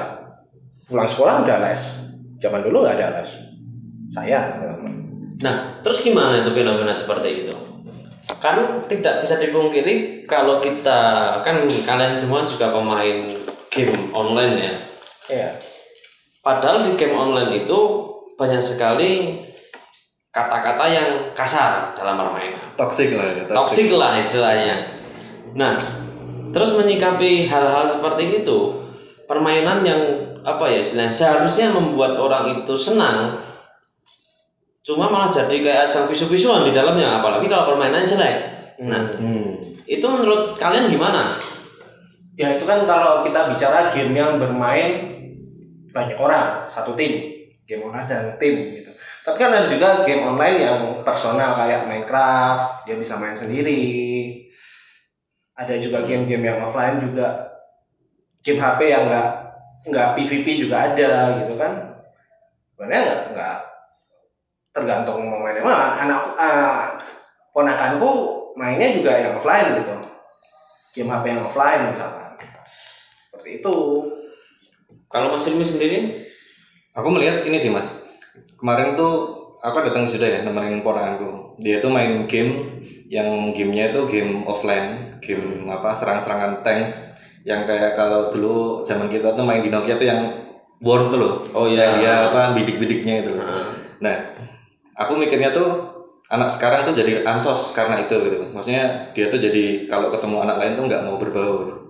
Pulang 0.88 1.08
sekolah 1.08 1.46
udah 1.46 1.58
les. 1.62 1.82
Zaman 2.42 2.64
dulu 2.64 2.82
nggak 2.84 2.96
ada 2.98 3.22
les. 3.22 3.32
Saya. 4.10 4.40
Nah, 5.40 5.80
terus 5.86 6.02
gimana 6.02 6.42
itu 6.42 6.52
fenomena 6.52 6.92
seperti 6.92 7.46
itu? 7.46 7.69
Kan 8.38 8.86
tidak 8.86 9.26
bisa 9.26 9.42
dipungkiri 9.42 10.24
kalau 10.30 10.62
kita 10.62 11.34
kan 11.42 11.66
kalian 11.66 12.14
semua 12.14 12.46
juga 12.46 12.70
pemain 12.70 13.26
game 13.74 14.14
online 14.14 14.56
ya. 14.62 14.74
Iya. 15.30 15.50
Padahal 16.46 16.86
di 16.86 16.94
game 16.94 17.18
online 17.18 17.66
itu 17.66 17.80
banyak 18.38 18.62
sekali 18.62 19.42
kata-kata 20.30 20.86
yang 20.88 21.10
kasar 21.34 21.98
dalam 21.98 22.16
permainan. 22.16 22.62
Toxic 22.78 23.18
lah 23.18 23.28
ya. 23.34 23.44
Toksik 23.50 23.90
lah 23.98 24.16
istilahnya. 24.16 24.76
Nah, 25.58 25.76
terus 26.54 26.78
menyikapi 26.78 27.50
hal-hal 27.50 27.90
seperti 27.90 28.46
itu, 28.46 28.86
permainan 29.26 29.82
yang 29.82 30.02
apa 30.46 30.72
ya 30.72 30.80
istilahnya 30.80 31.12
seharusnya 31.12 31.68
membuat 31.76 32.16
orang 32.16 32.64
itu 32.64 32.74
senang 32.78 33.36
cuma 34.82 35.12
malah 35.12 35.30
jadi 35.30 35.56
kayak 35.60 35.80
ajang 35.92 36.06
pisu-pisuan 36.08 36.66
di 36.66 36.72
dalamnya 36.72 37.20
apalagi 37.20 37.46
kalau 37.52 37.76
permainan 37.76 38.08
jelek 38.08 38.36
nah 38.80 39.12
Hmm. 39.20 39.60
itu 39.84 40.06
menurut 40.08 40.56
kalian 40.56 40.88
gimana 40.88 41.36
Ya 42.40 42.56
itu 42.56 42.64
kan 42.64 42.88
kalau 42.88 43.20
kita 43.28 43.52
bicara 43.52 43.92
game 43.92 44.16
yang 44.16 44.40
bermain 44.40 45.12
banyak 45.92 46.16
orang, 46.16 46.64
satu 46.72 46.96
tim. 46.96 47.20
Game 47.68 47.84
online 47.84 48.08
dan 48.08 48.40
tim 48.40 48.80
gitu. 48.80 48.88
Tapi 49.28 49.36
kan 49.36 49.52
ada 49.52 49.68
juga 49.68 50.08
game 50.08 50.24
online 50.24 50.56
yang 50.64 50.80
personal 51.04 51.52
kayak 51.60 51.92
Minecraft, 51.92 52.88
dia 52.88 52.96
bisa 52.96 53.20
main 53.20 53.36
sendiri. 53.36 53.84
Ada 55.52 55.84
juga 55.84 56.08
game-game 56.08 56.48
yang 56.48 56.64
offline 56.64 57.04
juga 57.04 57.44
game 58.40 58.64
HP 58.64 58.80
yang 58.88 59.04
nggak 59.12 59.30
nggak 59.92 60.08
PVP 60.16 60.64
juga 60.64 60.96
ada 60.96 61.44
gitu 61.44 61.60
kan. 61.60 61.76
Sebenarnya 62.72 63.02
nggak 63.04 63.22
nggak 63.36 63.58
tergantung 64.80 65.28
mau 65.28 65.44
mainnya. 65.44 65.62
Wah, 65.62 66.00
anak 66.00 66.22
ah, 66.40 66.96
ponakanku 67.52 68.10
mainnya 68.56 68.96
juga 68.96 69.20
yang 69.20 69.36
offline 69.36 69.84
gitu. 69.84 69.96
Game 70.96 71.12
HP 71.12 71.24
yang 71.36 71.44
offline 71.44 71.92
misalkan. 71.92 72.32
Seperti 73.30 73.50
itu. 73.60 73.76
Kalau 75.10 75.34
Mas 75.34 75.50
Ilmi 75.50 75.66
sendiri, 75.66 76.30
Aku 77.00 77.08
melihat 77.14 77.48
ini 77.48 77.56
sih 77.56 77.72
mas. 77.72 77.96
Kemarin 78.60 79.00
tuh 79.00 79.32
aku 79.64 79.88
datang 79.88 80.04
sudah 80.04 80.28
ya 80.28 80.40
nemenin 80.44 80.84
ponakanku. 80.84 81.56
Dia 81.62 81.80
tuh 81.80 81.94
main 81.94 82.28
game 82.28 82.82
yang 83.08 83.56
gamenya 83.56 83.96
itu 83.96 84.02
game 84.12 84.44
offline, 84.44 85.22
game 85.24 85.64
apa 85.72 85.96
serang-serangan 85.96 86.60
tanks 86.60 87.16
yang 87.48 87.64
kayak 87.64 87.96
kalau 87.96 88.28
dulu 88.28 88.84
zaman 88.84 89.08
kita 89.08 89.32
tuh 89.32 89.48
main 89.48 89.64
di 89.64 89.72
Nokia 89.72 89.96
tuh 89.96 90.08
yang 90.08 90.22
war 90.84 91.08
tuh 91.08 91.20
loh. 91.20 91.34
Oh, 91.56 91.66
iya. 91.72 91.88
Yang 91.88 91.96
dia 92.04 92.14
apa 92.32 92.42
bidik-bidiknya 92.60 93.14
itu 93.24 93.32
loh. 93.40 93.48
Nah, 94.04 94.18
aku 95.00 95.16
mikirnya 95.16 95.56
tuh 95.56 96.00
anak 96.30 96.52
sekarang 96.52 96.84
tuh 96.84 96.94
jadi 96.94 97.24
ansos 97.24 97.72
karena 97.72 98.04
itu 98.04 98.14
gitu. 98.20 98.38
Maksudnya 98.52 99.10
dia 99.16 99.32
tuh 99.32 99.40
jadi 99.40 99.88
kalau 99.88 100.12
ketemu 100.12 100.46
anak 100.46 100.58
lain 100.60 100.74
tuh 100.76 100.86
nggak 100.86 101.04
mau 101.08 101.16
berbaur. 101.16 101.90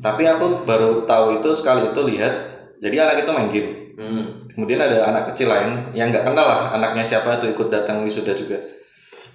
Tapi 0.00 0.22
aku 0.26 0.66
baru 0.66 1.04
tahu 1.06 1.40
itu 1.40 1.48
sekali 1.54 1.88
itu 1.88 2.00
lihat. 2.04 2.34
Jadi 2.80 2.96
anak 2.96 3.16
itu 3.24 3.30
main 3.30 3.48
game. 3.52 3.70
hmm, 4.00 4.24
Kemudian 4.56 4.80
ada 4.80 5.12
anak 5.12 5.32
kecil 5.32 5.52
lain 5.52 5.92
yang 5.92 6.08
nggak 6.08 6.24
kenal 6.24 6.48
lah 6.48 6.72
anaknya 6.72 7.04
siapa 7.04 7.36
tuh 7.36 7.52
ikut 7.52 7.68
datang 7.68 8.04
wisuda 8.04 8.32
juga. 8.32 8.56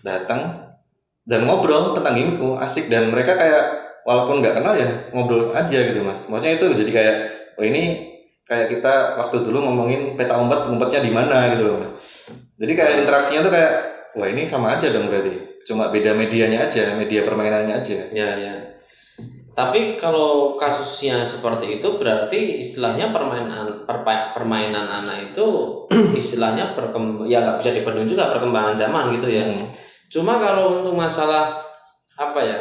Datang 0.01 0.65
dan 1.25 1.45
ngobrol 1.45 1.97
tentang 1.97 2.13
gameku 2.13 2.57
asik 2.61 2.85
dan 2.89 3.09
mereka 3.09 3.33
kayak 3.37 3.65
walaupun 4.05 4.45
nggak 4.45 4.61
kenal 4.61 4.77
ya 4.77 4.89
ngobrol 5.13 5.53
aja 5.53 5.79
gitu 5.89 6.01
mas. 6.05 6.21
Maksudnya 6.29 6.57
itu 6.57 6.65
jadi 6.85 6.91
kayak 6.93 7.15
oh 7.57 7.65
ini 7.65 8.13
kayak 8.45 8.77
kita 8.77 9.17
waktu 9.17 9.41
dulu 9.41 9.65
ngomongin 9.65 10.13
peta 10.13 10.37
umpet 10.37 10.69
umpetnya 10.69 11.01
di 11.01 11.11
mana 11.13 11.53
gitu 11.53 11.65
loh 11.65 11.75
mas. 11.81 11.91
Jadi 12.55 12.73
kayak 12.73 12.93
interaksinya 13.03 13.41
tuh 13.43 13.53
kayak 13.53 13.73
wah 14.15 14.27
ini 14.31 14.47
sama 14.47 14.79
aja 14.79 14.91
dong 14.91 15.11
berarti. 15.11 15.63
Cuma 15.65 15.89
beda 15.89 16.13
medianya 16.13 16.69
aja, 16.69 16.93
media 16.95 17.25
permainannya 17.25 17.75
aja. 17.81 17.99
ya 18.13 18.29
ya. 18.37 18.55
Tapi 19.55 19.95
kalau 19.95 20.59
kasusnya 20.59 21.23
seperti 21.23 21.79
itu 21.79 21.87
berarti 21.95 22.59
istilahnya 22.59 23.15
permainan 23.15 23.87
perpa- 23.87 24.35
permainan 24.35 24.83
anak 24.83 25.31
itu 25.31 25.47
istilahnya 26.21 26.75
berkembang 26.75 27.23
ya 27.23 27.39
nggak 27.39 27.63
bisa 27.63 27.71
dibendung 27.71 28.03
juga 28.03 28.35
perkembangan 28.35 28.75
zaman 28.75 29.15
gitu 29.15 29.31
ya. 29.31 29.47
Hmm. 29.47 29.63
Cuma 30.11 30.43
kalau 30.43 30.83
untuk 30.83 30.91
masalah 30.91 31.55
apa 32.19 32.39
ya 32.43 32.59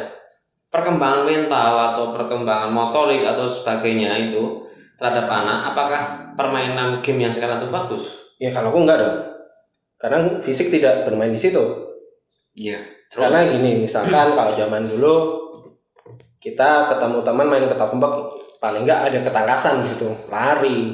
perkembangan 0.71 1.27
mental 1.27 1.71
atau 1.95 2.15
perkembangan 2.15 2.71
motorik 2.71 3.27
atau 3.27 3.47
sebagainya 3.47 4.31
itu 4.31 4.63
terhadap 4.95 5.27
anak, 5.27 5.75
apakah 5.75 6.01
permainan 6.39 7.03
game 7.03 7.27
yang 7.27 7.31
sekarang 7.31 7.59
itu 7.59 7.67
bagus? 7.67 8.03
Ya 8.39 8.55
kalau 8.55 8.71
aku 8.71 8.87
enggak 8.87 9.03
dong. 9.03 9.34
Karena 10.05 10.37
fisik 10.37 10.69
tidak 10.69 11.01
bermain 11.01 11.33
di 11.33 11.41
situ. 11.41 11.57
Iya. 12.53 12.77
Karena 13.09 13.41
gini, 13.49 13.81
misalkan 13.81 14.37
kalau 14.37 14.53
zaman 14.53 14.85
dulu 14.85 15.41
kita 16.37 16.85
ketemu 16.93 17.25
teman 17.25 17.49
main 17.49 17.65
petak 17.65 17.89
umpet 17.89 18.13
paling 18.61 18.85
enggak 18.85 19.09
ada 19.09 19.17
ketangkasan 19.17 19.81
di 19.81 19.89
situ, 19.89 20.09
lari, 20.29 20.93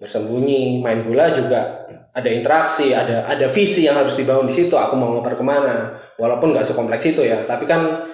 bersembunyi, 0.00 0.80
main 0.80 1.04
bola 1.04 1.28
juga 1.36 1.84
ada 2.16 2.30
interaksi, 2.32 2.96
ada 2.96 3.28
ada 3.28 3.52
visi 3.52 3.84
yang 3.84 4.00
harus 4.00 4.16
dibangun 4.16 4.48
di 4.48 4.56
situ. 4.56 4.72
Aku 4.72 4.96
mau 4.96 5.12
ngoper 5.12 5.36
ke 5.36 5.44
mana, 5.44 5.92
walaupun 6.16 6.56
nggak 6.56 6.64
sekompleks 6.64 7.04
itu 7.04 7.20
ya. 7.28 7.44
Tapi 7.44 7.68
kan 7.68 8.08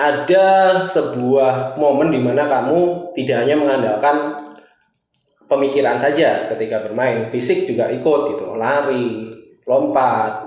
ada 0.00 0.80
sebuah 0.80 1.76
momen 1.76 2.08
di 2.08 2.24
mana 2.24 2.48
kamu 2.48 3.12
tidak 3.12 3.44
hanya 3.44 3.56
mengandalkan 3.60 4.16
pemikiran 5.44 6.00
saja 6.00 6.48
ketika 6.48 6.80
bermain, 6.88 7.28
fisik 7.28 7.68
juga 7.68 7.92
ikut 7.92 8.32
gitu, 8.32 8.56
lari, 8.56 9.28
lompat, 9.64 10.44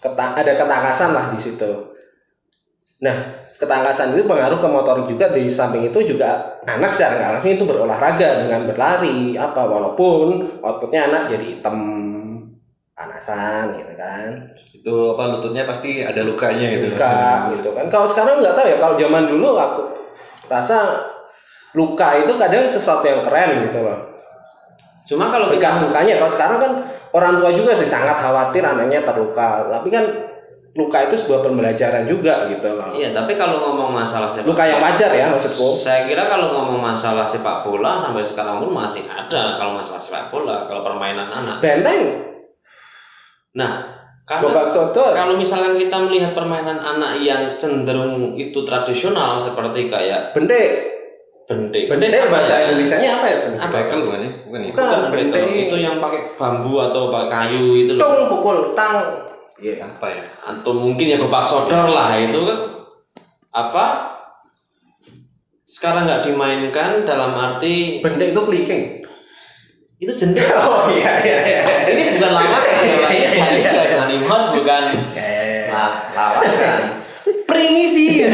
keta- 0.00 0.34
ada 0.36 0.52
ketangkasan 0.56 1.10
lah 1.12 1.32
di 1.32 1.38
situ. 1.40 1.72
Nah, 3.04 3.16
ketangkasan 3.60 4.16
itu 4.16 4.24
pengaruh 4.24 4.56
ke 4.56 4.68
motorik 4.68 5.06
juga. 5.08 5.32
Di 5.32 5.48
samping 5.52 5.88
itu 5.88 5.98
juga 6.04 6.60
anak 6.64 6.92
secara 6.92 7.20
nggak 7.20 7.30
langsung 7.38 7.52
itu 7.52 7.64
berolahraga 7.68 8.44
dengan 8.44 8.64
berlari 8.64 9.36
apa 9.36 9.68
walaupun 9.68 10.60
outputnya 10.64 11.12
anak 11.12 11.28
jadi 11.28 11.58
hitam 11.58 11.76
panasan 12.94 13.74
gitu 13.76 13.92
kan. 13.98 14.48
Itu 14.72 15.16
apa 15.18 15.36
lututnya 15.36 15.66
pasti 15.66 16.00
ada 16.00 16.22
lukanya 16.22 16.68
gitu. 16.78 16.94
luka 16.94 17.50
gitu 17.58 17.68
kan. 17.74 17.86
Kalau 17.90 18.06
sekarang 18.08 18.40
nggak 18.40 18.54
tahu 18.56 18.66
ya 18.70 18.76
kalau 18.80 18.94
zaman 18.96 19.24
dulu 19.28 19.58
aku 19.58 19.82
rasa 20.48 21.10
luka 21.74 22.22
itu 22.22 22.32
kadang 22.38 22.70
sesuatu 22.70 23.02
yang 23.02 23.20
keren 23.20 23.66
gitu 23.68 23.82
loh. 23.82 23.98
Cuma 25.04 25.28
kalau 25.28 25.52
kita 25.52 25.68
bekas 25.68 25.76
lukanya. 25.84 26.16
Kalau 26.16 26.32
sekarang 26.32 26.58
kan 26.62 26.72
orang 27.14 27.38
tua 27.38 27.54
juga 27.54 27.72
sih 27.78 27.86
sangat 27.86 28.18
khawatir 28.18 28.66
anaknya 28.66 29.06
terluka. 29.06 29.70
Tapi 29.70 29.88
kan 29.88 30.04
luka 30.74 31.06
itu 31.06 31.14
sebuah 31.14 31.46
pembelajaran 31.46 32.02
juga 32.02 32.50
gitu 32.50 32.66
loh. 32.74 32.90
Iya, 32.90 33.14
tapi 33.14 33.38
kalau 33.38 33.62
ngomong 33.62 33.94
masalah 33.94 34.26
sepak 34.26 34.50
luka 34.50 34.66
yang 34.66 34.82
wajar 34.82 35.10
ya 35.14 35.30
maksudku. 35.30 35.78
Saya 35.78 36.10
kira 36.10 36.26
kalau 36.26 36.50
ngomong 36.50 36.82
masalah 36.82 37.22
sepak 37.22 37.62
bola 37.62 38.02
sampai 38.02 38.26
sekarang 38.26 38.58
pun 38.58 38.74
masih 38.74 39.06
ada 39.06 39.54
kalau 39.54 39.78
masalah 39.78 40.02
sepak 40.02 40.34
bola, 40.34 40.66
kalau 40.66 40.82
permainan 40.82 41.30
anak. 41.30 41.62
benteng. 41.62 42.02
Nah, 43.54 43.86
karena 44.26 44.66
kalau 45.14 45.38
misalkan 45.38 45.78
kita 45.78 45.94
melihat 46.10 46.34
permainan 46.34 46.82
anak 46.82 47.22
yang 47.22 47.54
cenderung 47.54 48.34
itu 48.34 48.66
tradisional 48.66 49.38
seperti 49.38 49.86
kayak 49.86 50.34
bendek 51.44 51.84
bendek. 51.92 52.08
bendek 52.08 52.32
bahasa 52.32 52.52
apa 52.56 52.60
ya? 52.60 52.66
Indonesia 52.72 52.96
nya 53.00 53.10
apa 53.20 53.26
ya 53.28 53.36
bendek 53.44 53.60
Apa 53.60 53.76
Bekel 53.76 54.00
bukan 54.08 54.20
ya? 54.20 54.30
Bukan 54.48 54.60
ya? 54.60 54.70
Bukan. 54.72 54.84
Bukan 54.84 55.00
bendek. 55.12 55.44
Itu 55.68 55.76
yang 55.76 55.96
pakai 56.00 56.20
bambu 56.40 56.72
atau 56.80 57.02
pakai 57.12 57.28
kayu 57.28 57.64
itu 57.76 57.92
loh. 57.96 58.00
tung 58.00 58.20
pukul 58.32 58.58
tang 58.72 58.96
Iya. 59.54 59.86
Apa 59.86 60.06
ya? 60.10 60.22
Atau 60.42 60.72
mungkin 60.74 61.06
ya 61.06 61.16
gobak 61.16 61.46
sodor 61.46 61.86
lah 61.88 62.16
itu 62.18 62.40
kan 62.42 62.58
apa 63.54 63.86
sekarang 65.64 66.10
nggak 66.10 66.26
dimainkan 66.26 67.06
dalam 67.06 67.32
arti 67.38 68.02
bendek 68.02 68.34
itu 68.34 68.40
clicking 68.42 68.84
itu 69.96 70.12
jendek 70.12 70.44
oh 70.58 70.90
iya 70.90 71.12
iya 71.22 71.38
iya 71.46 71.60
ini 71.86 72.02
bukan 72.18 72.30
lawakan 72.34 72.82
ya 72.90 72.96
Pak. 72.98 73.10
ini 73.14 73.26
saya 73.30 73.54
juga 73.62 73.82
dengan 73.86 74.08
Imos 74.10 74.44
bukan 74.58 74.82
Eh, 75.14 75.70
nah, 75.72 75.92
lawakan 76.12 76.80
pringisi 77.46 78.26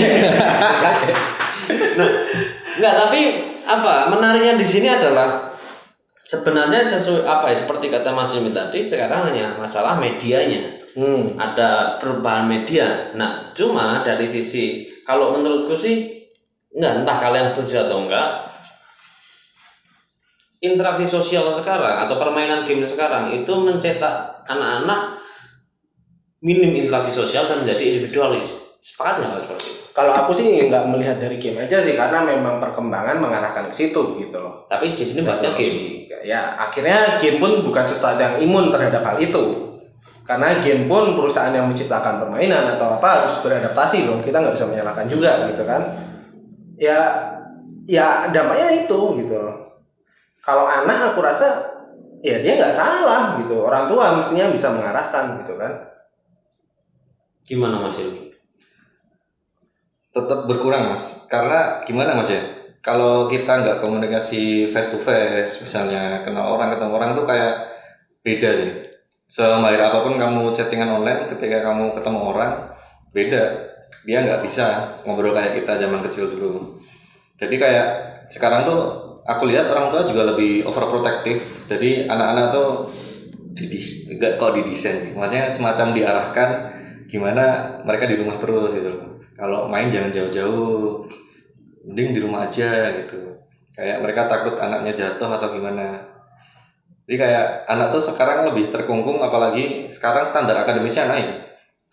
nah 2.01 2.09
nggak 2.79 2.95
tapi 2.95 3.21
apa 3.67 4.13
menariknya 4.13 4.55
di 4.55 4.67
sini 4.67 4.87
adalah 4.87 5.51
sebenarnya 6.23 6.87
sesuai 6.87 7.27
apa 7.27 7.51
ya 7.51 7.57
seperti 7.59 7.91
kata 7.91 8.15
Mas 8.15 8.31
Yumi 8.39 8.55
tadi 8.55 8.87
sekarang 8.87 9.35
hanya 9.35 9.59
masalah 9.59 9.99
medianya. 9.99 10.79
Hmm. 10.91 11.39
ada 11.39 12.03
perubahan 12.03 12.51
media. 12.51 13.15
Nah 13.15 13.55
cuma 13.55 14.03
dari 14.03 14.27
sisi 14.27 14.91
kalau 15.07 15.39
menurutku 15.39 15.71
sih 15.71 16.27
nggak 16.75 17.03
entah 17.03 17.17
kalian 17.19 17.47
setuju 17.47 17.87
atau 17.87 18.07
enggak 18.07 18.31
interaksi 20.61 21.09
sosial 21.09 21.49
sekarang 21.51 22.07
atau 22.07 22.21
permainan 22.21 22.69
game 22.69 22.83
sekarang 22.83 23.33
itu 23.33 23.51
mencetak 23.55 24.45
anak-anak 24.51 25.19
minim 26.45 26.75
interaksi 26.77 27.11
sosial 27.11 27.49
dan 27.49 27.65
menjadi 27.65 27.97
individualis 27.97 28.70
sepakat 28.81 29.21
nggak 29.21 29.43
seperti 29.45 29.67
itu 29.69 29.81
kalau 29.91 30.13
aku 30.15 30.33
sih 30.33 30.71
nggak 30.71 30.87
melihat 30.87 31.19
dari 31.19 31.37
game 31.37 31.61
aja 31.61 31.83
sih 31.83 31.99
karena 31.99 32.23
memang 32.23 32.63
perkembangan 32.63 33.19
mengarahkan 33.19 33.67
ke 33.69 33.75
situ 33.75 34.17
gitu 34.23 34.39
loh. 34.39 34.65
Tapi 34.71 34.87
di 34.87 35.03
sini 35.05 35.27
bahasnya 35.27 35.53
game. 35.53 36.07
ya 36.25 36.55
akhirnya 36.57 37.19
game 37.19 37.43
pun 37.43 37.65
bukan 37.67 37.85
sesuatu 37.85 38.17
yang 38.17 38.33
imun 38.39 38.71
terhadap 38.71 39.03
hal 39.03 39.17
itu. 39.19 39.77
Karena 40.23 40.63
game 40.63 40.87
pun 40.87 41.19
perusahaan 41.19 41.51
yang 41.51 41.67
menciptakan 41.67 42.23
permainan 42.23 42.79
atau 42.79 42.97
apa 42.97 43.25
harus 43.25 43.35
beradaptasi 43.43 44.07
dong 44.07 44.23
kita 44.23 44.39
nggak 44.39 44.55
bisa 44.55 44.67
menyalahkan 44.71 45.07
juga 45.11 45.51
gitu 45.51 45.63
kan. 45.67 45.83
Ya 46.79 46.99
ya 47.91 48.31
dampaknya 48.31 48.87
itu 48.87 48.99
gitu 49.21 49.37
kalau 50.41 50.65
anak 50.65 51.13
aku 51.13 51.21
rasa 51.21 51.61
ya 52.23 52.39
dia 52.41 52.57
nggak 52.57 52.73
salah 52.73 53.37
gitu. 53.43 53.59
Orang 53.59 53.91
tua 53.91 54.15
mestinya 54.15 54.49
bisa 54.55 54.71
mengarahkan 54.71 55.45
gitu 55.45 55.59
kan. 55.59 55.73
Gimana 57.45 57.83
Mas 57.83 57.99
Ilmi 57.99 58.30
Tetap 60.11 60.47
berkurang 60.51 60.95
mas. 60.95 61.27
Karena 61.31 61.83
gimana 61.87 62.19
mas 62.19 62.31
ya? 62.31 62.43
Kalau 62.81 63.29
kita 63.29 63.61
nggak 63.61 63.79
komunikasi 63.85 64.73
face 64.73 64.97
to 64.97 64.99
face, 65.05 65.61
misalnya 65.61 66.25
kenal 66.25 66.57
orang 66.57 66.73
ketemu 66.73 66.93
orang 66.97 67.11
tuh 67.13 67.29
kayak 67.29 67.55
beda 68.25 68.51
sih. 68.57 68.73
Semahir 69.31 69.79
apa 69.79 70.03
pun 70.03 70.17
kamu 70.19 70.51
chattingan 70.57 70.91
online, 70.91 71.31
ketika 71.31 71.63
kamu 71.63 71.95
ketemu 71.95 72.19
orang 72.35 72.53
beda. 73.15 73.43
Dia 74.09 74.25
nggak 74.25 74.41
bisa 74.49 74.97
ngobrol 75.05 75.37
kayak 75.37 75.61
kita 75.61 75.77
zaman 75.77 76.01
kecil 76.09 76.33
dulu. 76.33 76.81
Jadi 77.37 77.61
kayak 77.61 77.87
sekarang 78.33 78.65
tuh 78.65 78.81
aku 79.29 79.45
lihat 79.45 79.69
orang 79.69 79.93
tua 79.93 80.09
juga 80.09 80.33
lebih 80.33 80.65
overprotective. 80.65 81.69
Jadi 81.69 82.09
anak-anak 82.09 82.47
tuh 82.51 82.69
didis 83.55 84.07
kok 84.17 84.53
didesain 84.55 85.13
maksudnya 85.15 85.51
semacam 85.51 85.87
diarahkan 85.93 86.51
gimana 87.11 87.77
mereka 87.83 88.07
di 88.07 88.17
rumah 88.17 88.39
terus 88.39 88.71
gitu 88.73 88.89
loh 88.89 89.10
kalau 89.41 89.65
main 89.65 89.89
jangan 89.89 90.13
jauh-jauh. 90.13 91.09
Mending 91.81 92.13
di 92.13 92.21
rumah 92.21 92.45
aja 92.45 92.93
gitu. 92.93 93.17
Kayak 93.73 94.05
mereka 94.05 94.29
takut 94.29 94.61
anaknya 94.61 94.93
jatuh 94.93 95.33
atau 95.33 95.57
gimana. 95.57 95.97
Jadi 97.09 97.17
kayak 97.17 97.65
anak 97.67 97.97
tuh 97.97 98.05
sekarang 98.13 98.47
lebih 98.53 98.69
terkungkung 98.69 99.19
apalagi 99.25 99.89
sekarang 99.89 100.29
standar 100.29 100.61
akademisnya 100.61 101.09
naik. 101.09 101.29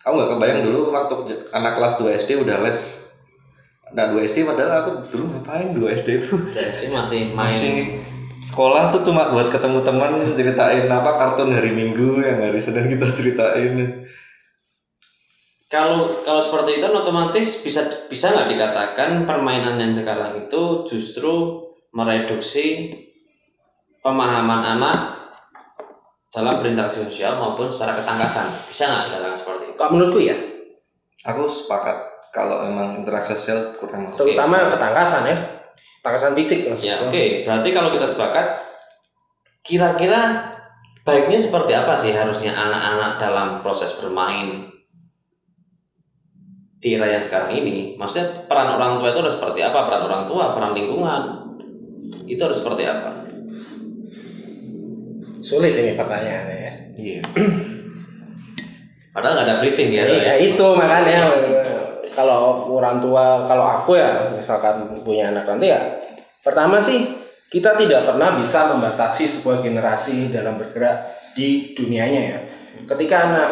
Aku 0.04 0.14
nggak 0.14 0.36
kebayang 0.36 0.60
dulu 0.68 0.92
waktu 0.92 1.14
anak 1.50 1.80
kelas 1.80 1.98
2 1.98 2.20
SD 2.20 2.30
udah 2.44 2.60
les. 2.62 3.08
Anak 3.96 4.12
2 4.12 4.28
SD 4.28 4.44
padahal 4.44 4.84
aku 4.84 4.90
dulu 5.08 5.24
ngapain 5.32 5.72
2 5.72 5.98
SD 6.04 6.08
itu? 6.20 6.36
Jadi 6.52 6.86
masih 6.92 7.20
main. 7.32 7.50
Masih 7.50 7.98
sekolah 8.44 8.94
tuh 8.94 9.02
cuma 9.10 9.34
buat 9.34 9.50
ketemu 9.50 9.82
teman 9.82 10.12
ceritain 10.38 10.86
apa 10.86 11.10
kartun 11.18 11.50
hari 11.50 11.74
Minggu 11.74 12.22
yang 12.22 12.38
hari 12.38 12.60
Senin 12.62 12.86
kita 12.86 13.10
ceritain 13.10 14.06
Kalau 15.68 16.24
kalau 16.24 16.40
seperti 16.40 16.80
itu 16.80 16.86
otomatis 16.88 17.60
bisa 17.60 17.84
bisa 18.08 18.32
nggak 18.32 18.48
dikatakan 18.56 19.28
permainan 19.28 19.76
yang 19.76 19.92
sekarang 19.92 20.48
itu 20.48 20.88
justru 20.88 21.60
mereduksi 21.92 22.88
pemahaman 24.00 24.64
anak 24.64 24.98
dalam 26.32 26.56
berinteraksi 26.64 27.04
sosial 27.04 27.36
maupun 27.36 27.68
secara 27.68 28.00
ketangkasan? 28.00 28.48
Bisa 28.64 28.88
nggak 28.88 29.04
dikatakan 29.12 29.36
seperti 29.36 29.62
itu? 29.68 29.76
Kalau 29.76 29.90
menurutku 29.92 30.20
ya, 30.24 30.36
aku 31.28 31.44
sepakat 31.44 31.96
kalau 32.32 32.64
emang 32.64 33.04
interaksi 33.04 33.36
sosial 33.36 33.76
kurang 33.76 34.08
masuk. 34.08 34.24
Terutama 34.24 34.72
ketangkasan 34.72 35.28
ya, 35.28 35.36
ketangkasan 36.00 36.32
fisik 36.32 36.64
Ya 36.64 36.68
maksudnya. 36.72 36.96
oke. 37.12 37.24
Berarti 37.44 37.68
kalau 37.76 37.90
kita 37.92 38.08
sepakat 38.08 38.46
kira-kira 39.60 40.48
baiknya 41.04 41.36
seperti 41.36 41.76
apa 41.76 41.92
sih 41.92 42.16
harusnya 42.16 42.56
anak-anak 42.56 43.20
dalam 43.20 43.48
proses 43.60 43.92
bermain 44.00 44.77
di 46.78 46.94
era 46.94 47.10
yang 47.10 47.22
sekarang 47.22 47.50
ini? 47.58 47.98
Maksudnya 47.98 48.46
peran 48.46 48.78
orang 48.78 49.02
tua 49.02 49.10
itu 49.10 49.18
harus 49.18 49.34
seperti 49.34 49.60
apa? 49.66 49.86
Peran 49.86 50.02
orang 50.06 50.22
tua, 50.30 50.54
peran 50.54 50.72
lingkungan 50.78 51.22
itu 52.30 52.40
harus 52.40 52.58
seperti 52.62 52.86
apa? 52.86 53.10
Sulit 55.42 55.74
ini 55.74 55.96
pertanyaannya 55.96 56.56
ya. 56.58 56.72
iya 56.98 57.22
Padahal 59.14 59.34
nggak 59.34 59.46
ada 59.48 59.56
briefing 59.58 59.90
ya. 59.90 60.04
Iya 60.06 60.34
itu 60.38 60.66
makanya 60.78 61.26
kalau 62.14 62.66
orang 62.70 63.02
tua 63.02 63.46
kalau 63.46 63.66
aku 63.82 63.98
ya 63.98 64.34
misalkan 64.34 64.86
punya 65.06 65.30
anak 65.30 65.46
nanti 65.46 65.70
ya 65.70 65.78
pertama 66.42 66.82
sih 66.82 67.06
kita 67.48 67.78
tidak 67.78 68.04
pernah 68.04 68.36
bisa 68.36 68.74
membatasi 68.74 69.24
sebuah 69.24 69.64
generasi 69.64 70.28
dalam 70.28 70.60
bergerak 70.60 71.16
di 71.32 71.72
dunianya 71.72 72.22
ya. 72.22 72.38
Ketika 72.84 73.16
anak 73.32 73.50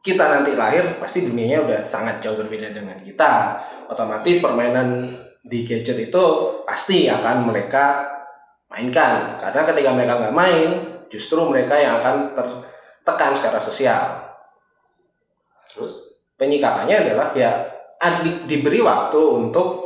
kita 0.00 0.24
nanti 0.32 0.56
lahir 0.56 0.96
pasti 0.96 1.28
dunianya 1.28 1.60
udah 1.60 1.80
sangat 1.84 2.24
jauh 2.24 2.40
berbeda 2.40 2.72
dengan 2.72 2.96
kita. 3.04 3.60
Otomatis 3.84 4.40
permainan 4.40 5.12
di 5.44 5.64
gadget 5.64 6.08
itu 6.08 6.24
pasti 6.64 7.04
akan 7.08 7.44
mereka 7.44 8.08
mainkan. 8.72 9.36
Karena 9.36 9.62
ketika 9.68 9.90
mereka 9.92 10.16
nggak 10.16 10.36
main 10.36 10.70
justru 11.12 11.44
mereka 11.44 11.76
yang 11.76 12.00
akan 12.00 12.32
tertekan 12.32 13.36
secara 13.36 13.60
sosial. 13.60 14.02
Terus? 15.68 15.92
Penyikapannya 16.40 17.04
adalah 17.04 17.36
ya 17.36 17.52
ad- 18.00 18.24
di- 18.24 18.48
diberi 18.48 18.80
waktu 18.80 19.20
untuk 19.20 19.84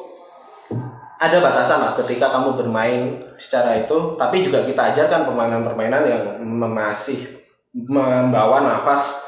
ada 1.18 1.42
batasan 1.42 1.82
lah 1.82 1.92
ketika 1.98 2.30
kamu 2.30 2.54
bermain 2.54 3.18
secara 3.34 3.82
itu. 3.82 4.14
Tapi 4.14 4.46
juga 4.46 4.62
kita 4.62 4.94
ajarkan 4.94 5.26
permainan-permainan 5.26 6.02
yang 6.06 6.22
masih 6.46 7.42
membawa 7.74 8.62
nafas 8.62 9.23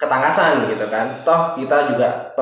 ketangkasan 0.00 0.64
gitu 0.72 0.88
kan 0.88 1.12
toh 1.20 1.52
kita 1.54 1.92
juga 1.92 2.32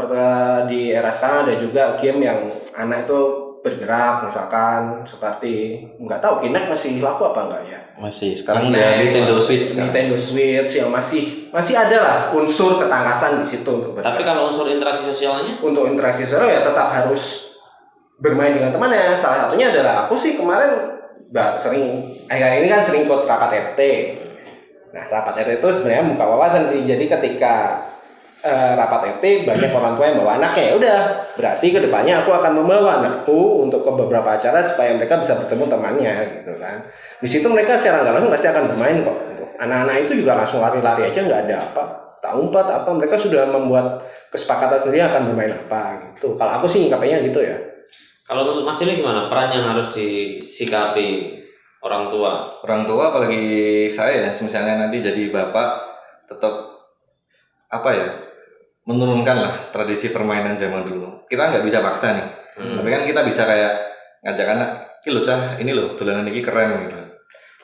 di 0.71 0.95
era 0.95 1.11
sekarang 1.11 1.43
ada 1.43 1.55
juga 1.59 1.99
game 1.99 2.23
yang 2.23 2.47
anak 2.73 3.11
itu 3.11 3.21
bergerak 3.59 4.23
misalkan 4.23 5.03
seperti 5.03 5.83
nggak 5.99 6.23
tahu 6.23 6.39
Kinect 6.39 6.71
masih 6.71 7.03
laku 7.03 7.27
apa 7.27 7.51
enggak 7.51 7.63
ya 7.67 7.81
masih 7.99 8.31
sekarang 8.39 8.63
Masih 8.63 8.79
ada. 8.79 9.03
Nintendo 9.03 9.37
Switch 9.43 9.67
kan 9.75 9.91
Nintendo 9.91 10.15
Switch 10.15 10.73
yang 10.79 10.91
masih 10.95 11.51
masih 11.51 11.75
ada 11.75 11.97
lah 11.99 12.19
unsur 12.31 12.79
ketangkasan 12.79 13.43
di 13.43 13.47
situ 13.51 13.67
untuk 13.67 13.99
tapi 13.99 14.23
bergerak. 14.23 14.23
kalau 14.23 14.43
unsur 14.55 14.71
interaksi 14.71 15.03
sosialnya 15.03 15.59
untuk 15.59 15.91
interaksi 15.91 16.23
sosial 16.23 16.47
ya 16.47 16.63
tetap 16.63 16.95
harus 16.95 17.51
bermain 18.19 18.55
dengan 18.55 18.75
temannya. 18.75 19.15
Salah 19.15 19.47
satunya 19.47 19.71
adalah 19.71 20.07
aku 20.07 20.15
sih 20.19 20.35
kemarin 20.35 20.75
ba- 21.31 21.55
sering 21.55 22.03
akhir 22.27 22.63
ini 22.63 22.69
kan 22.71 22.83
sering 22.83 23.07
ikut 23.07 23.23
rapat 23.27 23.75
RT. 23.75 23.81
Nah 24.95 25.05
rapat 25.13 25.45
RT 25.45 25.61
itu 25.61 25.69
sebenarnya 25.69 26.05
buka 26.13 26.25
wawasan 26.25 26.65
sih. 26.69 26.81
Jadi 26.85 27.05
ketika 27.05 27.85
eh, 28.41 28.73
rapat 28.79 29.19
RT 29.19 29.45
banyak 29.45 29.71
orang 29.75 29.93
tua 29.99 30.05
yang 30.09 30.19
bawa 30.25 30.33
anaknya 30.41 30.65
ya 30.65 30.75
udah 30.79 30.99
berarti 31.37 31.67
ke 31.75 31.81
depannya 31.85 32.25
aku 32.25 32.31
akan 32.33 32.53
membawa 32.63 33.03
anakku 33.03 33.69
untuk 33.69 33.85
ke 33.85 33.91
beberapa 33.93 34.39
acara 34.39 34.65
supaya 34.65 34.95
mereka 34.97 35.21
bisa 35.21 35.37
bertemu 35.37 35.65
temannya 35.69 36.15
gitu 36.41 36.53
kan. 36.57 36.79
Di 37.21 37.29
situ 37.29 37.47
mereka 37.51 37.77
secara 37.77 38.05
nggak 38.05 38.15
langsung 38.17 38.33
pasti 38.33 38.49
akan 38.49 38.65
bermain 38.73 38.99
kok. 39.05 39.17
Gitu. 39.35 39.45
Anak-anak 39.59 39.97
itu 40.07 40.13
juga 40.25 40.33
langsung 40.39 40.63
lari-lari 40.63 41.11
aja 41.11 41.21
nggak 41.21 41.41
ada 41.51 41.57
apa 41.63 41.85
tak 42.19 42.35
umpat 42.35 42.67
apa 42.67 42.91
mereka 42.93 43.15
sudah 43.15 43.47
membuat 43.47 44.03
kesepakatan 44.29 44.79
sendiri 44.79 45.07
akan 45.07 45.33
bermain 45.33 45.55
apa 45.55 46.13
gitu. 46.13 46.35
Kalau 46.35 46.53
aku 46.61 46.67
sih 46.67 46.87
nyikapinya 46.87 47.23
gitu 47.25 47.43
ya. 47.43 47.57
kalau 48.29 48.45
menurut 48.45 48.69
Mas 48.69 48.77
Ili 48.85 49.01
gimana 49.01 49.25
peran 49.25 49.49
yang 49.49 49.65
harus 49.73 49.89
disikapi 49.89 51.38
orang 51.83 52.11
tua. 52.11 52.51
Orang 52.65 52.83
tua 52.85 53.13
apalagi 53.15 53.45
saya 53.91 54.29
ya 54.29 54.31
misalnya 54.35 54.87
nanti 54.87 55.03
jadi 55.03 55.31
bapak 55.31 55.69
tetap 56.29 56.55
apa 57.69 57.91
ya 57.93 58.09
menurunkan 58.89 59.37
lah 59.37 59.55
tradisi 59.71 60.11
permainan 60.11 60.57
zaman 60.57 60.89
dulu. 60.89 61.21
Kita 61.29 61.53
nggak 61.53 61.65
bisa 61.65 61.85
paksa 61.85 62.17
nih. 62.17 62.29
Tapi 62.59 62.89
kan 62.91 63.03
kita 63.07 63.21
bisa 63.23 63.47
kayak 63.47 63.73
ngajak 64.25 64.49
anak 64.51 64.71
ini 65.07 65.11
loh 65.15 65.23
cah 65.23 65.41
ini 65.61 65.71
loh 65.77 65.89
dolanan 65.95 66.27
ini 66.27 66.41
keren 66.43 66.89
gitu. 66.89 66.99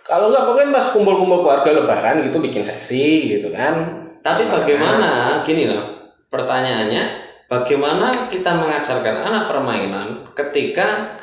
Kalau 0.05 0.29
nggak 0.29 0.45
mungkin 0.45 0.69
pas 0.71 0.87
kumpul-kumpul 0.93 1.41
keluarga 1.43 1.71
lebaran 1.73 2.21
gitu 2.23 2.39
bikin 2.39 2.63
seksi 2.63 3.37
gitu 3.37 3.49
kan. 3.51 4.05
Tapi 4.21 4.47
bagaimana 4.49 5.43
gini 5.43 5.69
loh 5.69 6.15
pertanyaannya 6.29 7.25
bagaimana 7.49 8.09
kita 8.29 8.57
mengajarkan 8.57 9.25
anak 9.25 9.45
permainan 9.49 10.29
ketika 10.33 11.21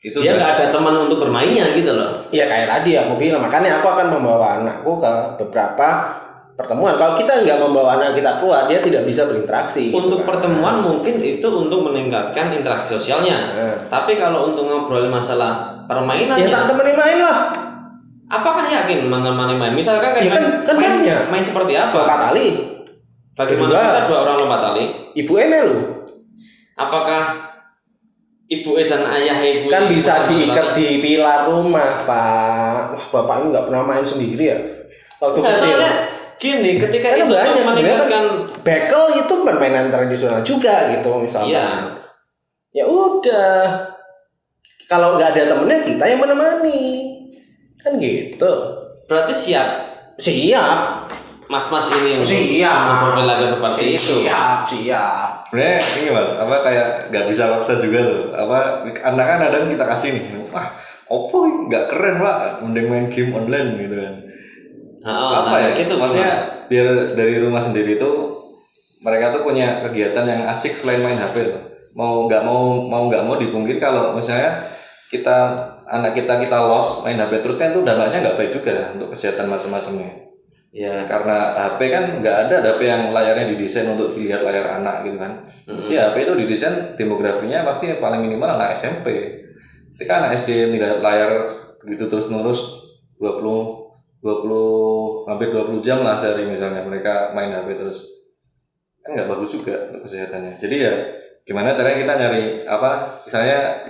itu 0.00 0.16
dia 0.16 0.32
nggak 0.32 0.50
ada 0.56 0.64
teman 0.66 0.96
untuk 0.98 1.20
bermainnya 1.20 1.72
gitu 1.72 1.92
loh 1.92 2.24
Ya 2.28 2.44
kayak 2.44 2.66
tadi 2.66 2.96
aku 2.96 3.16
bilang 3.16 3.42
makanya 3.42 3.78
aku 3.78 3.86
akan 3.86 4.06
membawa 4.10 4.56
anakku 4.56 4.96
ke 4.96 5.12
beberapa 5.36 5.88
pertemuan. 6.52 6.92
Kalau 6.92 7.12
kita 7.14 7.40
nggak 7.40 7.56
membawa 7.58 7.96
anak 7.96 8.12
kita 8.14 8.36
keluar 8.36 8.64
dia 8.64 8.80
tidak 8.80 9.04
bisa 9.04 9.24
berinteraksi. 9.24 9.88
gitu 9.88 9.96
untuk 9.98 10.20
kan. 10.22 10.36
pertemuan 10.36 10.76
mungkin 10.78 11.16
itu 11.18 11.44
untuk 11.46 11.80
meningkatkan 11.82 12.48
interaksi 12.50 12.92
sosialnya 12.94 13.36
Nah. 13.50 13.76
tapi 13.88 14.16
kalau 14.16 14.44
untuk 14.46 14.64
ngobrol 14.64 15.08
masalah 15.08 15.84
permainan 15.84 16.36
Ya 16.36 16.48
tak 16.50 16.68
temenin 16.68 16.94
main 16.94 17.18
lah. 17.18 17.38
apakah 18.26 18.62
yakin 18.62 19.04
menemani 19.04 19.52
main 19.54 19.72
misalkan 19.74 20.12
kan, 20.12 20.20
Ya 20.20 20.30
kan- 20.30 20.60
kan 20.62 20.76
main, 20.76 21.00
banyak. 21.00 21.20
main 21.28 21.42
seperti 21.42 21.72
apa 21.74 21.96
Lompat 21.98 22.20
tali. 22.28 22.48
bagaimana 23.32 23.68
Kedua. 23.70 23.82
bisa 23.82 24.00
dua 24.04 24.18
orang 24.20 24.36
lompat 24.38 24.60
tali 24.62 24.84
Ibu 25.14 25.32
Emelu 25.34 25.76
apakah 26.74 27.49
ibu 28.50 28.74
dan 28.82 29.06
ayah 29.06 29.38
ibu 29.38 29.70
kan 29.70 29.86
bisa 29.86 30.26
diikat 30.26 30.74
di 30.74 30.98
pilar 30.98 31.46
rumah 31.46 32.02
pak. 32.02 32.98
Wah 32.98 33.04
bapak 33.14 33.34
ini 33.40 33.46
nggak 33.54 33.66
pernah 33.70 33.82
main 33.86 34.02
sendiri 34.02 34.44
ya. 34.50 34.58
Waktu 35.22 35.38
Nggak, 35.38 35.54
kecil. 35.54 35.78
gini 36.40 36.70
ketika 36.80 37.12
Karena 37.12 37.20
itu 37.20 37.34
banyak 37.36 37.64
meningkatkan 37.68 38.08
kan 38.08 38.24
bekel 38.64 39.04
itu 39.20 39.34
permainan 39.44 39.92
tradisional 39.92 40.40
juga 40.42 40.90
gitu 40.96 41.22
misalnya. 41.22 41.48
Iya. 41.52 41.68
Ya 42.72 42.84
udah. 42.88 43.60
Kalau 44.90 45.14
nggak 45.14 45.38
ada 45.38 45.54
temennya 45.54 45.86
kita 45.86 46.04
yang 46.10 46.18
menemani. 46.18 46.82
Kan 47.80 47.96
gitu. 47.96 48.52
berarti 49.08 49.34
siap 49.34 49.68
Siap. 50.20 50.78
mas-mas 51.50 51.90
ini 51.98 52.22
untuk 52.22 52.30
Siap. 52.30 52.78
berperilaku 53.10 53.44
seperti 53.48 53.82
itu 53.98 54.14
Siap, 54.22 54.58
siap. 54.70 55.39
Sebenarnya 55.50 55.82
ini 55.82 56.08
mas 56.14 56.30
apa 56.38 56.54
kayak 56.62 56.88
nggak 57.10 57.26
bisa 57.26 57.50
paksa 57.50 57.82
juga 57.82 57.98
tuh. 58.06 58.22
Apa 58.38 58.86
anak 58.86 59.26
kan 59.26 59.38
kadang 59.50 59.66
kita 59.66 59.84
kasih 59.84 60.08
nih 60.14 60.24
wah 60.54 60.70
Oppo 61.10 61.42
nggak 61.66 61.90
keren 61.90 62.22
pak. 62.22 62.62
Mending 62.62 62.86
main 62.86 63.06
game 63.10 63.34
online 63.34 63.70
gitu 63.82 63.96
kan. 63.98 64.14
Oh, 65.00 65.32
apa 65.42 65.56
nah, 65.56 65.60
ya 65.64 65.70
gitu 65.74 65.96
maksudnya 65.96 66.32
biar 66.70 67.16
dari 67.18 67.42
rumah 67.42 67.58
sendiri 67.58 67.98
tuh 67.98 68.36
mereka 69.00 69.32
tuh 69.32 69.42
punya 69.48 69.80
kegiatan 69.82 70.28
yang 70.28 70.42
asik 70.46 70.76
selain 70.76 71.00
main 71.00 71.18
HP 71.18 71.50
loh. 71.50 71.62
mau 71.90 72.30
nggak 72.30 72.46
mau 72.46 72.86
mau 72.86 73.10
nggak 73.10 73.26
mau 73.26 73.34
dipungkiri 73.34 73.82
kalau 73.82 74.14
misalnya 74.14 74.62
kita 75.10 75.58
anak 75.90 76.14
kita 76.14 76.38
kita 76.38 76.54
lost 76.70 77.02
main 77.02 77.18
HP 77.18 77.42
terus 77.42 77.58
kan 77.58 77.74
itu 77.74 77.82
dampaknya 77.82 78.22
nggak 78.22 78.38
baik 78.38 78.52
juga 78.54 78.94
untuk 78.94 79.10
kesehatan 79.10 79.50
macam-macamnya 79.50 80.29
ya 80.70 81.02
karena 81.10 81.54
HP 81.54 81.80
kan 81.90 82.04
nggak 82.22 82.36
ada 82.46 82.56
HP 82.62 82.80
yang 82.86 83.02
layarnya 83.10 83.50
didesain 83.54 83.90
untuk 83.90 84.14
dilihat 84.14 84.46
layar 84.46 84.78
anak 84.78 85.02
gitu 85.02 85.18
kan. 85.18 85.42
Pasti 85.66 85.94
HP 85.98 86.16
itu 86.26 86.34
didesain 86.34 86.94
demografinya 86.94 87.66
pasti 87.66 87.90
paling 87.98 88.22
minimal 88.22 88.58
anak 88.58 88.74
SMP 88.74 89.38
ketika 89.94 90.24
anak 90.24 90.40
SD 90.40 90.72
tidak 90.78 91.04
layar 91.04 91.44
gitu 91.84 92.04
terus 92.08 92.32
menerus 92.32 92.60
20 93.20 93.80
20 94.20 95.28
hampir 95.28 95.48
20 95.48 95.80
jam 95.80 96.04
lah 96.04 96.16
sehari 96.16 96.44
misalnya 96.44 96.84
mereka 96.84 97.32
main 97.32 97.52
HP 97.52 97.76
terus. 97.76 97.98
Kan 99.00 99.16
nggak 99.16 99.28
bagus 99.28 99.50
juga 99.56 99.88
untuk 99.90 100.06
kesehatannya. 100.06 100.60
Jadi 100.60 100.76
ya 100.76 100.92
gimana 101.44 101.72
caranya 101.72 101.98
kita 102.04 102.14
nyari 102.20 102.44
apa 102.68 102.90
misalnya 103.24 103.80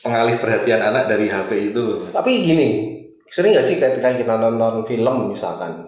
pengalih 0.00 0.36
perhatian 0.40 0.80
anak 0.82 1.06
dari 1.06 1.28
HP 1.28 1.70
itu 1.70 2.08
Tapi 2.10 2.32
gini, 2.42 2.68
sering 3.28 3.54
nggak 3.54 3.64
sih 3.64 3.76
ketika 3.78 4.10
kita 4.16 4.34
nonton 4.40 4.82
film 4.88 5.30
misalkan, 5.30 5.84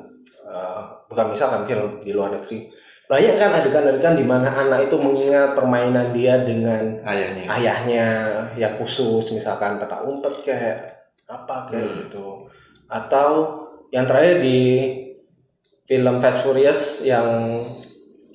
eh, 0.56 0.80
bukan 1.12 1.36
misalkan 1.36 1.68
film 1.68 2.00
di 2.00 2.16
luar 2.16 2.32
negeri, 2.32 2.72
banyak 3.06 3.36
kan 3.36 3.52
adegan-adegan 3.60 4.16
di 4.16 4.24
mana 4.24 4.48
anak 4.50 4.88
itu 4.88 4.96
mengingat 4.96 5.54
permainan 5.54 6.10
dia 6.16 6.40
dengan 6.42 6.96
ayahnya. 7.04 7.44
ayahnya 7.46 8.06
yang 8.56 8.74
khusus, 8.80 9.30
misalkan 9.30 9.76
petak 9.76 10.02
umpet 10.02 10.34
kayak 10.42 10.78
apa 11.28 11.68
kayak 11.68 12.08
gitu, 12.08 12.48
atau 12.88 13.60
yang 13.94 14.08
terakhir 14.08 14.42
di 14.42 14.60
film 15.86 16.18
Fast 16.18 16.42
Furious 16.42 17.06
yang 17.06 17.62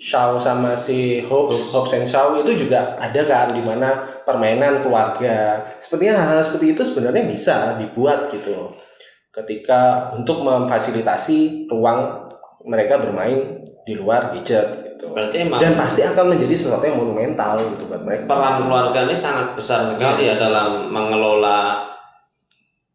Shaw 0.01 0.33
sama 0.41 0.73
si 0.73 1.21
Hobbs, 1.21 1.69
Hobbs 1.69 1.93
and 1.93 2.09
Shaw 2.09 2.33
itu 2.41 2.65
juga 2.65 2.97
ada 2.97 3.21
kan 3.21 3.53
di 3.53 3.61
mana 3.61 4.01
permainan 4.25 4.81
keluarga. 4.81 5.61
Sepertinya 5.77 6.17
hal-hal 6.17 6.41
seperti 6.41 6.73
itu 6.73 6.81
sebenarnya 6.81 7.21
bisa 7.29 7.77
dibuat 7.77 8.33
gitu. 8.33 8.73
Ketika 9.31 9.79
untuk 10.11 10.43
memfasilitasi 10.43 11.65
ruang 11.67 12.27
mereka 12.61 12.99
bermain 12.99 13.63
di 13.81 13.95
luar 13.95 14.29
gadget 14.29 14.67
gitu. 14.91 15.09
Berarti 15.09 15.47
emang 15.47 15.57
Dan 15.57 15.73
pasti 15.73 16.03
akan 16.03 16.35
menjadi 16.35 16.53
sesuatu 16.53 16.83
yang 16.83 16.99
monumental 16.99 17.57
gitu 17.63 17.87
buat 17.87 18.03
mereka. 18.03 18.27
peran 18.27 18.55
keluarga 18.61 18.99
ini 19.03 19.15
sangat 19.15 19.55
besar 19.55 19.81
sekali 19.81 20.27
ya 20.27 20.35
dalam 20.35 20.91
mengelola 20.91 21.87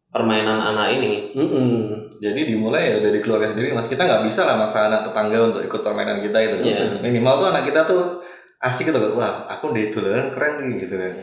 permainan 0.07 0.61
anak 0.63 0.87
ini. 0.93 1.29
Mm-mm. 1.35 1.69
jadi 2.17 2.49
dimulai 2.49 2.89
ya 2.89 2.97
dari 2.97 3.21
keluarga 3.21 3.53
sendiri 3.53 3.77
mas 3.77 3.85
kita 3.85 4.01
nggak 4.01 4.25
bisa 4.25 4.41
lah 4.41 4.57
maksa 4.57 4.89
anak 4.89 5.05
tetangga 5.05 5.53
untuk 5.53 5.61
ikut 5.61 5.81
permainan 5.85 6.17
kita 6.17 6.37
itu 6.41 6.55
Iya. 6.65 6.97
minimal 6.97 7.37
tuh 7.37 7.47
anak 7.53 7.63
kita 7.69 7.85
tuh 7.85 8.25
asik 8.57 8.89
gitu 8.89 8.99
wah 9.13 9.45
aku 9.45 9.69
udah 9.69 9.83
itu 9.93 9.99
keren 10.33 10.53
nih 10.65 10.75
gitu 10.85 10.95
kan 10.97 11.13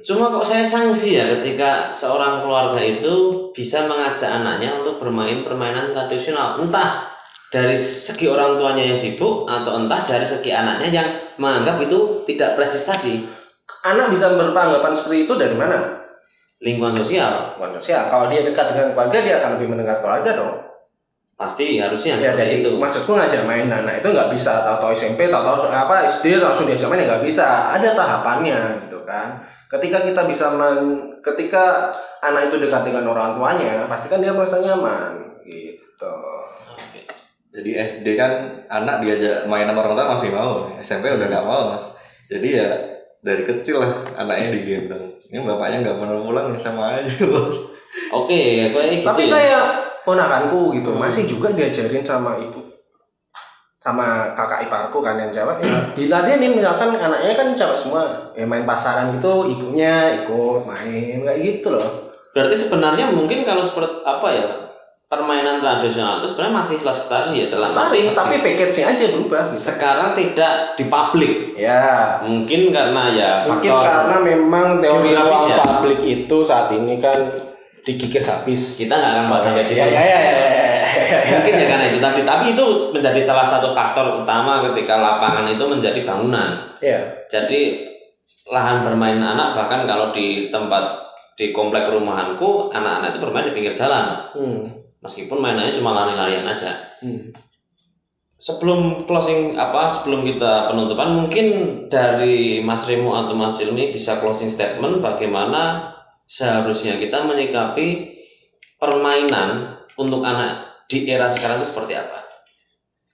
Cuma 0.00 0.32
kok 0.32 0.48
saya 0.48 0.64
sanksi 0.64 1.20
ya 1.20 1.24
ketika 1.36 1.92
seorang 1.92 2.40
keluarga 2.40 2.80
itu 2.80 3.48
bisa 3.52 3.84
mengajak 3.84 4.32
anaknya 4.32 4.80
untuk 4.80 4.96
bermain 4.96 5.44
permainan 5.44 5.92
tradisional. 5.92 6.56
Entah 6.56 7.04
dari 7.52 7.76
segi 7.76 8.24
orang 8.24 8.56
tuanya 8.56 8.88
yang 8.88 8.96
sibuk 8.96 9.44
atau 9.44 9.76
entah 9.76 10.08
dari 10.08 10.24
segi 10.24 10.56
anaknya 10.56 10.88
yang 10.88 11.08
menganggap 11.36 11.84
itu 11.84 12.24
tidak 12.24 12.56
prestis 12.56 12.88
tadi. 12.88 13.20
Anak 13.84 14.12
bisa 14.12 14.32
beranggapan 14.32 14.92
seperti 14.96 15.28
itu 15.28 15.34
dari 15.36 15.56
mana? 15.56 16.00
Lingkungan 16.60 16.96
sosial 16.96 17.56
Manusia. 17.60 18.08
Kalau 18.08 18.28
dia 18.28 18.44
dekat 18.44 18.72
dengan 18.72 18.92
keluarga, 18.92 19.18
dia 19.20 19.34
akan 19.40 19.50
lebih 19.56 19.68
mendengar 19.72 20.00
keluarga 20.00 20.30
dong. 20.36 20.69
Pasti 21.40 21.80
harusnya 21.80 22.20
Ya, 22.20 22.36
seperti 22.36 22.40
dari 22.44 22.54
itu. 22.60 22.70
Maksudku 22.76 23.16
ngajak 23.16 23.48
main 23.48 23.64
anak 23.72 24.04
itu 24.04 24.08
nggak 24.12 24.28
bisa 24.28 24.60
tahu-tahu 24.60 24.92
SMP, 24.92 25.32
tahu-tahu 25.32 25.72
apa 25.72 26.04
SD 26.04 26.36
langsung 26.36 26.68
diajak 26.68 26.92
main 26.92 27.00
ya 27.00 27.16
nggak 27.16 27.24
bisa. 27.24 27.72
Ada 27.72 27.96
tahapannya 27.96 28.84
gitu 28.84 29.00
kan. 29.08 29.40
Ketika 29.72 30.04
kita 30.04 30.28
bisa 30.28 30.52
men, 30.52 31.00
ketika 31.24 31.88
anak 32.20 32.52
itu 32.52 32.60
dekat 32.60 32.84
dengan 32.84 33.08
orang 33.08 33.40
tuanya, 33.40 33.88
pasti 33.88 34.12
kan 34.12 34.20
dia 34.20 34.36
merasa 34.36 34.60
nyaman 34.60 35.30
gitu. 35.50 36.14
jadi 37.50 37.70
SD 37.90 38.14
kan 38.14 38.62
anak 38.70 39.02
diajak 39.02 39.44
main 39.50 39.66
sama 39.66 39.82
orang 39.82 39.96
tua 39.98 40.14
masih 40.14 40.30
mau 40.30 40.70
SMP 40.78 41.10
udah 41.10 41.26
nggak 41.26 41.46
mau 41.46 41.74
mas 41.74 41.84
jadi 42.30 42.48
ya 42.62 42.70
dari 43.20 43.42
kecil 43.42 43.82
lah 43.82 44.06
anaknya 44.14 44.54
di 44.54 44.60
game 44.62 44.86
dong 44.86 45.18
ini 45.28 45.42
bapaknya 45.42 45.82
nggak 45.82 45.98
pernah 45.98 46.22
pulang 46.22 46.46
sama 46.56 47.02
aja 47.02 47.10
bos 47.30 47.82
Oke, 48.14 48.70
kayak 48.70 49.02
gitu 49.02 49.02
Tapi 49.02 49.26
ya. 49.26 49.34
kayak 49.34 49.66
ponakanku 50.10 50.74
gitu, 50.74 50.90
masih 50.98 51.24
juga 51.30 51.54
diajarin 51.54 52.02
sama 52.02 52.34
ibu 52.36 52.58
sama 53.80 54.36
kakak 54.36 54.68
iparku 54.68 55.00
kan 55.00 55.16
yang 55.16 55.32
cewek 55.32 55.64
ya, 55.64 55.72
diladenin 55.96 56.52
misalkan 56.52 56.92
anaknya 57.00 57.32
kan 57.32 57.48
cewek 57.56 57.78
semua 57.80 58.04
ya 58.36 58.44
main 58.44 58.68
pasaran 58.68 59.16
gitu 59.16 59.48
ibunya 59.48 60.20
ikut 60.20 60.68
main 60.68 61.24
kayak 61.24 61.40
gitu 61.40 61.72
loh 61.72 62.10
Berarti 62.30 62.54
sebenarnya 62.54 63.10
mungkin 63.10 63.42
kalau 63.42 63.64
seperti 63.66 64.06
apa 64.06 64.28
ya 64.30 64.46
permainan 65.10 65.58
tradisional 65.58 66.22
itu 66.22 66.30
sebenarnya 66.30 66.54
masih 66.62 66.76
lestari 66.86 67.32
ya 67.42 67.46
dalam 67.50 67.66
Lestari, 67.66 68.14
tapi 68.14 68.38
package-nya 68.38 68.94
aja 68.94 69.04
berubah 69.10 69.42
gitu. 69.50 69.58
sekarang 69.74 70.14
tidak 70.14 70.78
di 70.78 70.86
publik. 70.86 71.58
Ya, 71.58 72.22
Mungkin 72.22 72.70
karena 72.70 73.10
ya 73.18 73.30
mungkin 73.50 73.70
faktor 73.74 73.90
karena 73.90 74.16
memang 74.22 74.66
teori 74.78 75.10
ruang 75.18 75.50
ya. 75.50 75.58
publik 75.66 76.00
itu 76.06 76.36
saat 76.46 76.70
ini 76.70 77.02
kan 77.02 77.18
dikikis 77.84 78.26
habis. 78.28 78.76
kita 78.76 78.92
nggak 78.92 79.12
akan 79.16 79.24
bahas 79.32 79.44
sampai 79.48 79.64
situ. 79.64 79.80
Ya, 79.80 79.88
ya, 79.88 80.18
ya. 80.20 80.32
Mungkin 81.10 81.54
ya 81.54 81.66
karena 81.70 81.86
itu 81.88 81.98
tadi, 82.02 82.20
tapi 82.26 82.44
itu 82.52 82.64
menjadi 82.90 83.20
salah 83.22 83.46
satu 83.46 83.72
faktor 83.72 84.22
utama 84.22 84.64
ketika 84.70 84.98
lapangan 84.98 85.46
itu 85.48 85.64
menjadi 85.64 86.00
bangunan. 86.02 86.66
Ya, 86.82 86.98
Jadi 87.30 87.90
lahan 88.50 88.82
bermain 88.82 89.20
anak 89.20 89.54
bahkan 89.54 89.86
kalau 89.86 90.10
di 90.10 90.50
tempat 90.50 91.10
di 91.38 91.54
komplek 91.54 91.88
perumahanku 91.88 92.68
anak-anak 92.68 93.16
itu 93.16 93.20
bermain 93.22 93.46
di 93.48 93.54
pinggir 93.56 93.72
jalan 93.72 94.28
hmm. 94.36 94.60
meskipun 95.00 95.40
mainannya 95.40 95.72
cuma 95.72 95.96
lari-larian 95.96 96.44
aja. 96.44 96.76
Hmm. 97.00 97.32
Sebelum 98.40 99.04
closing 99.04 99.56
apa 99.56 99.92
sebelum 99.92 100.24
kita 100.24 100.72
penutupan 100.72 101.12
mungkin 101.12 101.46
dari 101.92 102.64
Mas 102.64 102.88
Remo 102.88 103.12
atau 103.12 103.36
Mas 103.36 103.60
Ilmi 103.60 103.92
bisa 103.92 104.16
closing 104.16 104.48
statement 104.48 105.04
bagaimana 105.04 105.92
seharusnya 106.30 107.02
kita 107.02 107.26
menyikapi 107.26 108.14
permainan 108.78 109.82
untuk 109.98 110.22
anak 110.22 110.86
di 110.86 111.10
era 111.10 111.26
sekarang 111.26 111.58
itu 111.58 111.74
seperti 111.74 111.98
apa? 111.98 112.22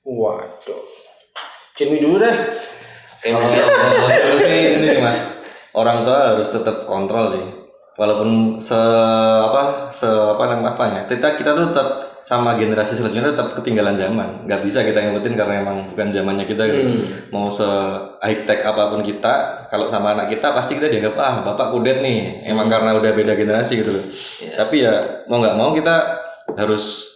Waduh. 0.05 0.85
Cimi 1.73 2.05
dulu 2.05 2.21
deh. 2.21 2.37
kalau 3.27 4.47
ini 4.47 4.87
sih 4.87 5.03
mas 5.03 5.43
orang 5.75 6.07
tua 6.07 6.37
harus 6.37 6.47
tetap 6.47 6.87
kontrol 6.87 7.35
sih 7.35 7.47
walaupun 7.99 8.61
se 8.63 8.77
apa 9.43 9.91
se 9.91 10.07
apa 10.07 10.45
namanya 10.47 10.79
apanya 10.79 11.01
kita 11.11 11.35
kita 11.35 11.51
tuh 11.57 11.75
tetap 11.75 12.16
sama 12.27 12.59
generasi 12.59 12.99
selanjutnya 12.99 13.39
tetap 13.39 13.55
ketinggalan 13.55 13.95
zaman. 13.95 14.43
Nggak 14.51 14.67
bisa 14.67 14.83
kita 14.83 14.99
ngikutin 14.99 15.35
karena 15.39 15.63
emang 15.63 15.87
bukan 15.95 16.11
zamannya 16.11 16.43
kita 16.43 16.67
gitu. 16.67 16.83
Mau 17.31 17.47
se 17.47 17.63
high 18.19 18.43
tech 18.43 18.67
apa 18.67 18.91
pun 18.91 18.99
kita 19.07 19.63
kalau 19.71 19.87
sama 19.87 20.19
anak 20.19 20.35
kita 20.35 20.51
pasti 20.51 20.75
kita 20.75 20.91
dianggap 20.91 21.15
ah 21.23 21.35
bapak 21.47 21.71
kudet 21.71 22.03
nih. 22.03 22.51
Emang 22.51 22.67
karena 22.67 22.99
udah 22.99 23.15
beda 23.15 23.39
generasi 23.39 23.79
gitu 23.79 23.95
loh. 23.95 24.05
Tapi 24.59 24.83
ya 24.83 25.23
mau 25.31 25.39
nggak 25.39 25.55
mau 25.55 25.71
kita 25.71 25.97
harus 26.59 27.15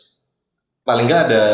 paling 0.87 1.11
nggak 1.11 1.23
ada 1.27 1.45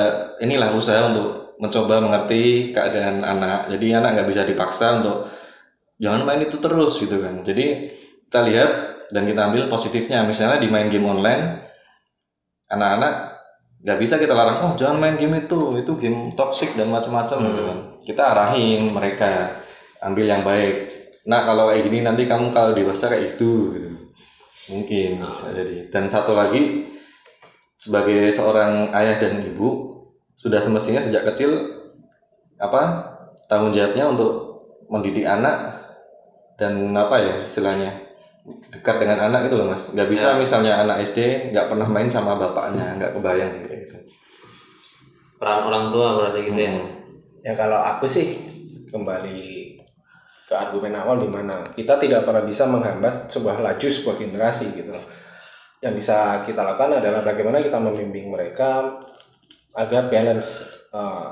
inilah 0.44 0.76
usaha 0.76 1.08
untuk 1.08 1.56
mencoba 1.56 2.04
mengerti 2.04 2.76
keadaan 2.76 3.24
anak. 3.24 3.72
Jadi 3.72 3.96
anak 3.96 4.20
nggak 4.20 4.28
bisa 4.36 4.44
dipaksa 4.44 5.00
untuk 5.00 5.32
jangan 5.96 6.28
main 6.28 6.44
itu 6.44 6.60
terus 6.60 6.92
gitu 7.00 7.24
kan. 7.24 7.40
Jadi 7.40 7.88
kita 8.28 8.44
lihat 8.44 8.70
dan 9.08 9.24
kita 9.24 9.48
ambil 9.48 9.64
positifnya. 9.72 10.28
Misalnya 10.28 10.60
di 10.60 10.68
main 10.68 10.92
game 10.92 11.08
online 11.08 11.64
anak-anak 12.68 13.35
nggak 13.86 14.02
bisa 14.02 14.18
kita 14.18 14.34
larang 14.34 14.58
oh 14.66 14.72
jangan 14.74 14.98
main 14.98 15.14
game 15.14 15.46
itu 15.46 15.78
itu 15.78 15.92
game 15.94 16.26
toxic 16.34 16.74
dan 16.74 16.90
macam-macam 16.90 17.38
gitu 17.38 17.62
kan. 17.62 17.78
Kita 18.02 18.22
arahin 18.34 18.90
mereka 18.90 19.62
ambil 20.02 20.26
yang 20.26 20.42
baik. 20.42 20.90
Nah 21.30 21.46
kalau 21.46 21.70
kayak 21.70 21.86
gini 21.86 22.02
nanti 22.02 22.26
kamu 22.26 22.50
kalau 22.50 22.74
dewasa 22.74 23.06
kayak 23.06 23.38
itu 23.38 23.78
gitu. 23.78 23.90
Mungkin 24.74 25.22
bisa 25.22 25.54
jadi. 25.54 25.86
Dan 25.94 26.10
satu 26.10 26.34
lagi 26.34 26.90
sebagai 27.78 28.34
seorang 28.34 28.90
ayah 28.90 29.22
dan 29.22 29.38
ibu 29.46 29.94
sudah 30.34 30.58
semestinya 30.58 30.98
sejak 30.98 31.22
kecil 31.30 31.54
apa 32.58 33.06
tanggung 33.46 33.70
jawabnya 33.70 34.10
untuk 34.10 34.32
mendidik 34.90 35.28
anak 35.28 35.78
dan 36.58 36.90
apa 36.96 37.16
ya 37.22 37.34
istilahnya 37.46 38.05
dekat 38.70 38.96
dengan 39.02 39.30
anak 39.30 39.50
itu 39.50 39.54
loh 39.58 39.74
mas. 39.74 39.90
Nggak 39.90 40.08
bisa 40.10 40.38
misalnya 40.38 40.78
anak 40.82 41.02
SD 41.02 41.50
nggak 41.50 41.66
pernah 41.66 41.88
main 41.90 42.06
sama 42.06 42.38
bapaknya 42.38 42.94
nggak 42.98 43.12
kebayang 43.18 43.50
sih 43.50 43.62
kayak 43.66 43.80
gitu. 43.86 43.96
Peran 45.36 45.66
orang 45.66 45.84
tua 45.90 46.08
berarti 46.18 46.40
gitu 46.46 46.60
ya. 46.60 46.72
Ya 47.42 47.52
kalau 47.54 47.78
aku 47.78 48.06
sih 48.06 48.38
kembali 48.90 49.74
ke 50.46 50.54
argumen 50.54 50.94
awal 50.94 51.18
di 51.18 51.26
mana 51.26 51.58
kita 51.74 51.98
tidak 51.98 52.22
pernah 52.22 52.46
bisa 52.46 52.70
menghambat 52.70 53.26
sebuah 53.26 53.58
laju 53.58 53.86
sebuah 53.86 54.16
generasi 54.18 54.70
gitu. 54.78 54.94
Yang 55.82 55.94
bisa 56.02 56.40
kita 56.46 56.62
lakukan 56.62 57.02
adalah 57.02 57.20
bagaimana 57.26 57.58
kita 57.58 57.82
membimbing 57.82 58.30
mereka 58.30 59.02
agar 59.76 60.08
balance 60.08 60.64
eh, 60.94 61.30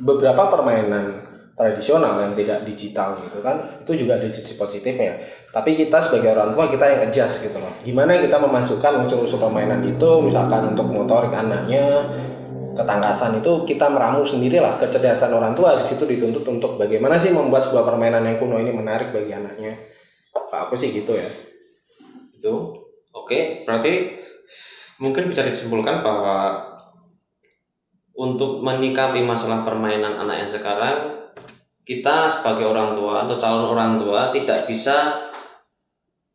beberapa 0.00 0.50
permainan 0.50 1.34
tradisional 1.54 2.18
yang 2.18 2.34
tidak 2.34 2.66
digital 2.66 3.14
gitu 3.22 3.38
kan 3.38 3.62
itu 3.70 3.92
juga 3.94 4.18
ada 4.18 4.26
sisi 4.26 4.58
positifnya 4.58 5.14
tapi 5.54 5.78
kita 5.78 6.02
sebagai 6.02 6.34
orang 6.34 6.50
tua 6.50 6.66
kita 6.66 6.82
yang 6.82 7.00
adjust 7.06 7.46
gitu 7.46 7.62
loh. 7.62 7.70
Gimana 7.86 8.18
kita 8.18 8.42
memasukkan 8.42 9.06
unsur-unsur 9.06 9.38
permainan 9.38 9.78
itu 9.86 10.10
misalkan 10.18 10.74
untuk 10.74 10.90
motorik 10.90 11.30
anaknya 11.30 12.02
ketangkasan 12.74 13.38
itu 13.38 13.62
kita 13.62 13.86
meramu 13.86 14.26
sendirilah 14.26 14.74
kecerdasan 14.82 15.30
orang 15.30 15.54
tua 15.54 15.78
di 15.78 15.86
situ 15.86 16.02
dituntut 16.10 16.42
untuk 16.42 16.74
bagaimana 16.74 17.14
sih 17.14 17.30
membuat 17.30 17.62
sebuah 17.70 17.86
permainan 17.86 18.26
yang 18.26 18.42
kuno 18.42 18.58
ini 18.58 18.74
menarik 18.74 19.14
bagi 19.14 19.30
anaknya. 19.30 19.78
Pak 20.34 20.68
aku 20.68 20.74
sih 20.74 20.90
gitu 20.90 21.14
ya. 21.14 21.30
Itu. 22.34 22.74
Oke, 23.14 23.62
berarti 23.62 24.10
mungkin 24.98 25.30
bisa 25.30 25.46
disimpulkan 25.46 26.02
bahwa 26.02 26.66
untuk 28.18 28.58
menyikapi 28.58 29.22
masalah 29.22 29.62
permainan 29.62 30.18
anak 30.18 30.42
yang 30.42 30.50
sekarang 30.50 30.96
kita 31.86 32.26
sebagai 32.26 32.66
orang 32.66 32.98
tua 32.98 33.22
atau 33.22 33.38
calon 33.38 33.70
orang 33.70 34.02
tua 34.02 34.34
tidak 34.34 34.66
bisa 34.66 35.14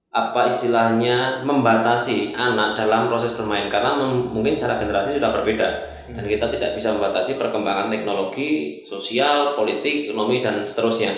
apa 0.09 0.49
istilahnya 0.49 1.45
membatasi 1.45 2.33
anak 2.33 2.73
dalam 2.73 3.13
proses 3.13 3.37
bermain 3.37 3.69
karena 3.69 3.93
mungkin 4.01 4.57
cara 4.57 4.81
generasi 4.81 5.21
sudah 5.21 5.29
berbeda 5.29 5.69
dan 6.09 6.25
kita 6.25 6.49
tidak 6.49 6.73
bisa 6.73 6.89
membatasi 6.97 7.37
perkembangan 7.37 7.93
teknologi, 7.93 8.81
sosial, 8.89 9.53
politik, 9.53 10.09
ekonomi 10.09 10.41
dan 10.41 10.65
seterusnya. 10.65 11.13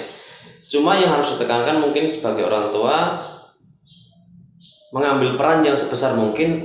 Cuma 0.67 0.99
yang 0.99 1.15
harus 1.15 1.36
ditekankan 1.36 1.80
mungkin 1.80 2.12
sebagai 2.12 2.43
orang 2.43 2.67
tua 2.71 3.15
mengambil 4.91 5.39
peran 5.39 5.63
yang 5.63 5.75
sebesar 5.75 6.19
mungkin 6.19 6.60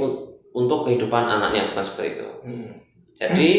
untuk 0.51 0.83
kehidupan 0.83 1.31
anaknya 1.31 1.71
bukan 1.71 1.85
seperti 1.87 2.19
itu. 2.19 2.29
Jadi 3.15 3.53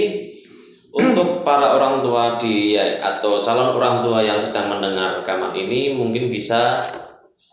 untuk 0.92 1.48
para 1.48 1.80
orang 1.80 2.04
tua 2.04 2.36
di 2.36 2.76
atau 2.76 3.40
calon 3.40 3.72
orang 3.72 4.04
tua 4.04 4.20
yang 4.20 4.36
sedang 4.36 4.68
mendengar 4.68 5.24
rekaman 5.24 5.56
ini 5.56 5.96
mungkin 5.96 6.28
bisa 6.28 6.84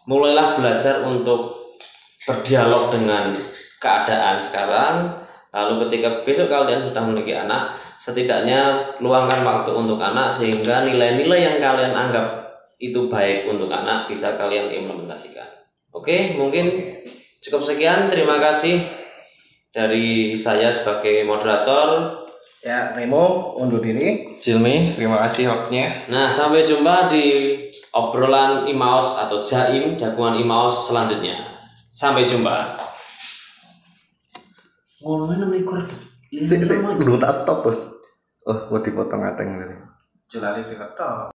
mulailah 0.05 0.57
belajar 0.57 1.05
untuk 1.05 1.73
berdialog 2.25 2.93
dengan 2.93 3.37
keadaan 3.81 4.40
sekarang. 4.40 4.95
Lalu 5.55 5.87
ketika 5.87 6.27
besok 6.27 6.51
kalian 6.51 6.83
sudah 6.83 6.99
memiliki 7.05 7.31
anak, 7.37 7.79
setidaknya 8.03 8.90
luangkan 8.99 9.47
waktu 9.47 9.71
untuk 9.71 10.03
anak 10.03 10.35
sehingga 10.35 10.83
nilai-nilai 10.83 11.40
yang 11.47 11.57
kalian 11.62 11.95
anggap 11.95 12.27
itu 12.83 13.07
baik 13.07 13.47
untuk 13.47 13.71
anak 13.71 14.11
bisa 14.11 14.35
kalian 14.35 14.67
implementasikan. 14.69 15.47
Oke, 15.95 16.35
mungkin 16.35 16.99
cukup 17.38 17.62
sekian. 17.62 18.11
Terima 18.11 18.43
kasih 18.43 18.83
dari 19.71 20.35
saya 20.35 20.75
sebagai 20.75 21.23
moderator. 21.23 22.19
Ya, 22.64 22.97
Remo 22.97 23.55
undur 23.61 23.79
diri. 23.79 24.35
Cilmi, 24.43 24.99
terima 24.99 25.23
kasih 25.23 25.53
waktunya. 25.53 26.03
Nah, 26.11 26.27
sampai 26.33 26.67
jumpa 26.67 27.07
di 27.12 27.55
obrolan 27.94 28.66
Imaos 28.66 29.14
atau 29.14 29.40
Jaim, 29.46 29.94
jagoan 29.94 30.35
Imaos 30.35 30.90
selanjutnya. 30.90 31.46
Sampai 31.94 32.26
jumpa. 32.26 32.74
Ngomongin 34.98 35.46
nomor 35.46 35.87
Sik, 36.35 36.66
sik, 36.66 36.83
belum 36.83 37.22
tak 37.22 37.30
stop, 37.30 37.62
Bos. 37.62 37.94
Oh, 38.42 38.59
mau 38.74 38.83
dipotong 38.83 39.22
adeng 39.22 39.62
tadi. 39.62 39.76
Jelali 40.26 40.66
diketok. 40.66 41.30